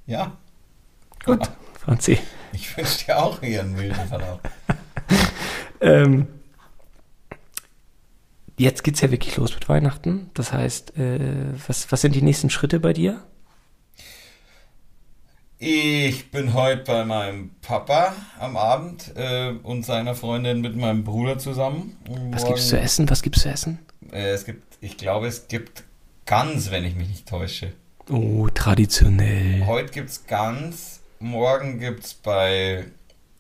Ja, 0.07 0.33
Gut, 1.25 1.49
Franzi. 1.87 2.19
ich 2.53 2.77
wünsche 2.77 3.07
dir 3.07 3.17
auch 3.23 3.41
hier 3.41 3.61
einen 3.61 3.75
milden 3.75 4.09
Verlauf. 4.09 4.41
Ähm, 5.79 6.27
jetzt 8.57 8.83
geht's 8.83 9.03
ja 9.03 9.11
wirklich 9.11 9.37
los 9.37 9.53
mit 9.53 9.69
Weihnachten. 9.69 10.31
Das 10.33 10.55
heißt, 10.55 10.97
äh, 10.97 11.53
was, 11.67 11.93
was 11.93 12.01
sind 12.01 12.15
die 12.15 12.23
nächsten 12.23 12.49
Schritte 12.49 12.81
bei 12.81 12.95
dir? 12.95 13.23
Ich 15.59 16.31
bin 16.31 16.55
heute 16.55 16.83
bei 16.83 17.05
meinem 17.05 17.51
Papa 17.61 18.15
am 18.41 18.57
Abend 18.57 19.13
äh, 19.17 19.51
und 19.51 19.85
seiner 19.85 20.15
Freundin 20.15 20.63
mit 20.63 20.77
meinem 20.77 21.05
Bruder 21.05 21.39
zusammen. 21.39 21.99
Und 22.09 22.35
Was 22.35 22.47
gibt's 22.47 22.69
zu 22.69 22.81
essen? 22.81 23.11
Was 23.11 23.21
gibt's 23.21 23.43
zu 23.43 23.51
essen? 23.51 23.79
Äh, 24.11 24.31
es 24.31 24.47
gibt, 24.47 24.79
ich 24.81 24.97
glaube, 24.97 25.27
es 25.27 25.47
gibt 25.49 25.85
Gans, 26.25 26.71
wenn 26.71 26.85
ich 26.87 26.95
mich 26.97 27.09
nicht 27.09 27.29
täusche. 27.29 27.75
Oh, 28.09 28.49
traditionell. 28.49 29.67
Heute 29.67 29.93
gibt's 29.93 30.27
Gans, 30.27 31.01
morgen 31.21 31.79
gibt's 31.79 32.15
bei 32.15 32.85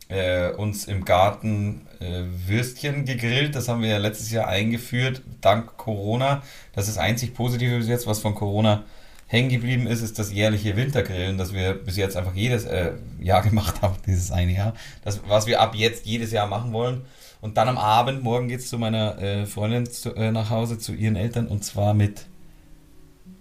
äh, 0.08 0.50
uns 0.50 0.86
im 0.86 1.04
Garten 1.04 1.86
äh, 2.00 2.22
Würstchen 2.46 3.04
gegrillt. 3.04 3.54
Das 3.54 3.68
haben 3.68 3.82
wir 3.82 3.88
ja 3.88 3.98
letztes 3.98 4.30
Jahr 4.30 4.48
eingeführt, 4.48 5.22
dank 5.40 5.76
Corona. 5.76 6.42
Das 6.72 6.88
ist 6.88 6.96
das 6.96 7.04
einzig 7.04 7.34
Positive 7.34 7.78
bis 7.78 7.88
jetzt, 7.88 8.06
was 8.06 8.20
von 8.20 8.34
Corona 8.34 8.84
hängen 9.28 9.48
geblieben 9.48 9.86
ist, 9.86 10.02
ist 10.02 10.18
das 10.18 10.32
jährliche 10.32 10.76
Wintergrillen, 10.76 11.36
das 11.36 11.52
wir 11.52 11.74
bis 11.74 11.96
jetzt 11.96 12.16
einfach 12.16 12.34
jedes 12.34 12.64
äh, 12.64 12.92
Jahr 13.20 13.42
gemacht 13.48 13.82
haben, 13.82 13.96
dieses 14.06 14.30
eine 14.30 14.52
Jahr. 14.52 14.74
Das, 15.04 15.20
was 15.26 15.46
wir 15.46 15.60
ab 15.60 15.74
jetzt 15.74 16.06
jedes 16.06 16.32
Jahr 16.32 16.46
machen 16.46 16.72
wollen. 16.72 17.02
Und 17.40 17.56
dann 17.58 17.68
am 17.68 17.78
Abend, 17.78 18.22
morgen 18.22 18.48
geht's 18.48 18.68
zu 18.68 18.78
meiner 18.78 19.18
äh, 19.18 19.46
Freundin 19.46 19.86
zu, 19.86 20.14
äh, 20.14 20.32
nach 20.32 20.50
Hause, 20.50 20.78
zu 20.78 20.94
ihren 20.94 21.16
Eltern, 21.16 21.48
und 21.48 21.64
zwar 21.64 21.92
mit 21.92 22.26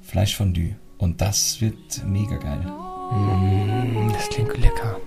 Fleischfondue. 0.02 0.76
Und 0.98 1.22
das 1.22 1.62
wird 1.62 2.04
mega 2.06 2.38
geil. 2.38 2.85
Mm, 3.12 4.12
das 4.14 4.30
klingt 4.30 4.58
lecker. 4.58 4.98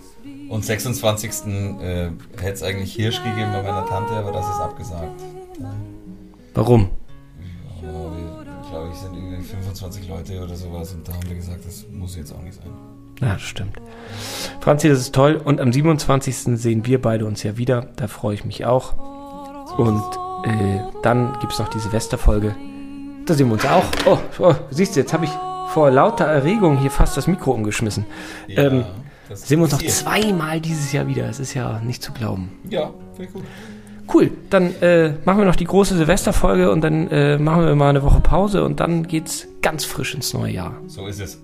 Und 0.49 0.65
26. 0.65 1.31
Äh, 1.81 2.11
hätte 2.37 2.53
es 2.53 2.63
eigentlich 2.63 2.95
Hirsch 2.95 3.23
gegeben 3.23 3.53
bei 3.53 3.63
meiner 3.63 3.87
Tante, 3.87 4.15
aber 4.15 4.33
das 4.33 4.49
ist 4.49 4.61
abgesagt. 4.61 5.23
Warum? 6.55 6.91
Ja, 7.83 7.89
wir, 7.89 8.71
glaube 8.71 8.89
ich, 8.93 8.99
sind 8.99 9.15
irgendwie 9.15 9.43
25 9.43 10.09
Leute 10.09 10.43
oder 10.43 10.57
sowas 10.57 10.93
und 10.93 11.07
da 11.07 11.13
haben 11.13 11.29
wir 11.29 11.37
gesagt, 11.37 11.65
das 11.67 11.87
muss 11.93 12.17
jetzt 12.17 12.33
auch 12.33 12.43
nicht 12.43 12.55
sein. 12.55 12.73
Ja, 13.21 13.35
das 13.35 13.43
stimmt. 13.43 13.77
Franzi, 14.61 14.89
das 14.89 15.01
ist 15.01 15.15
toll. 15.15 15.41
Und 15.43 15.61
am 15.61 15.73
27. 15.73 16.59
sehen 16.59 16.87
wir 16.87 17.03
beide 17.03 17.27
uns 17.27 17.43
ja 17.43 17.57
wieder. 17.57 17.89
Da 17.97 18.07
freue 18.07 18.35
ich 18.35 18.45
mich 18.45 18.65
auch. 18.65 18.95
Und 19.77 20.03
äh, 20.45 20.81
dann 21.03 21.37
gibt's 21.41 21.59
noch 21.59 21.69
die 21.69 21.81
Silvesterfolge. 21.81 22.55
Da 23.27 23.35
sehen 23.35 23.49
wir 23.49 23.55
uns 23.55 23.67
auch. 23.67 23.85
Oh, 24.07 24.19
oh 24.39 24.55
siehst 24.71 24.97
du, 24.97 25.01
jetzt 25.01 25.13
habe 25.13 25.25
ich 25.25 25.31
vor 25.69 25.91
lauter 25.91 26.25
Erregung 26.25 26.79
hier 26.79 26.91
fast 26.91 27.17
das 27.17 27.27
Mikro 27.27 27.53
umgeschmissen. 27.53 28.07
Ja, 28.47 28.65
ähm, 28.65 28.85
sehen 29.33 29.59
wir 29.59 29.65
uns 29.65 29.73
noch 29.73 29.83
zweimal 29.83 30.61
dieses 30.61 30.93
Jahr 30.93 31.07
wieder. 31.07 31.29
Es 31.29 31.41
ist 31.41 31.55
ja 31.55 31.81
nicht 31.81 32.03
zu 32.03 32.13
glauben. 32.13 32.51
Ja, 32.69 32.91
finde 33.15 33.25
ich 33.25 33.33
gut. 33.33 33.45
Cool, 34.13 34.31
dann 34.49 34.75
äh, 34.81 35.13
machen 35.25 35.39
wir 35.39 35.45
noch 35.45 35.57
die 35.57 35.67
große 35.67 35.95
Silvesterfolge 35.95 36.71
und 36.71 36.81
dann 36.81 37.09
äh, 37.09 37.37
machen 37.37 37.67
wir 37.67 37.75
mal 37.75 37.91
eine 37.91 38.03
Woche 38.03 38.21
Pause 38.21 38.65
und 38.65 38.81
dann 38.81 39.07
geht's 39.07 39.47
ganz 39.61 39.85
frisch 39.85 40.15
ins 40.15 40.33
neue 40.33 40.53
Jahr. 40.53 40.75
So 40.87 41.07
ist 41.07 41.21
es. 41.21 41.43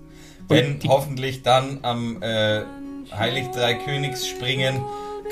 Wenn 0.48 0.78
hoffentlich 0.88 1.42
dann 1.42 1.80
am 1.82 2.22
äh, 2.22 2.62
Heilig 3.14 3.50
Drei 3.50 3.74
Königs 3.74 4.26
springen 4.26 4.80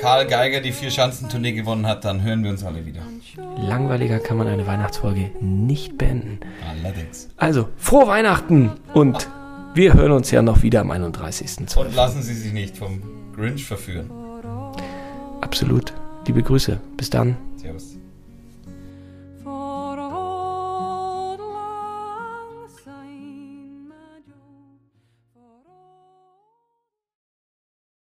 Karl 0.00 0.26
Geiger 0.26 0.60
die 0.60 0.72
Vier-Schanzentournee 0.72 1.52
gewonnen 1.52 1.86
hat, 1.86 2.04
dann 2.04 2.22
hören 2.22 2.42
wir 2.42 2.50
uns 2.50 2.64
alle 2.64 2.86
wieder. 2.86 3.02
Langweiliger 3.56 4.18
kann 4.18 4.36
man 4.36 4.48
eine 4.48 4.66
Weihnachtsfolge 4.66 5.30
nicht 5.40 5.98
beenden. 5.98 6.40
Allerdings. 6.82 7.28
Also, 7.36 7.68
frohe 7.76 8.06
Weihnachten 8.06 8.72
und 8.94 9.28
wir 9.74 9.94
hören 9.94 10.12
uns 10.12 10.30
ja 10.30 10.42
noch 10.42 10.62
wieder 10.62 10.80
am 10.80 10.90
31.12. 10.90 11.78
Und 11.78 11.94
lassen 11.94 12.22
Sie 12.22 12.34
sich 12.34 12.52
nicht 12.52 12.76
vom 12.76 13.02
Grinch 13.34 13.64
verführen. 13.64 14.10
Absolut. 15.40 15.92
Liebe 16.26 16.42
Grüße. 16.42 16.78
Bis 16.96 17.10
dann. 17.10 17.36
Servus. 17.56 17.96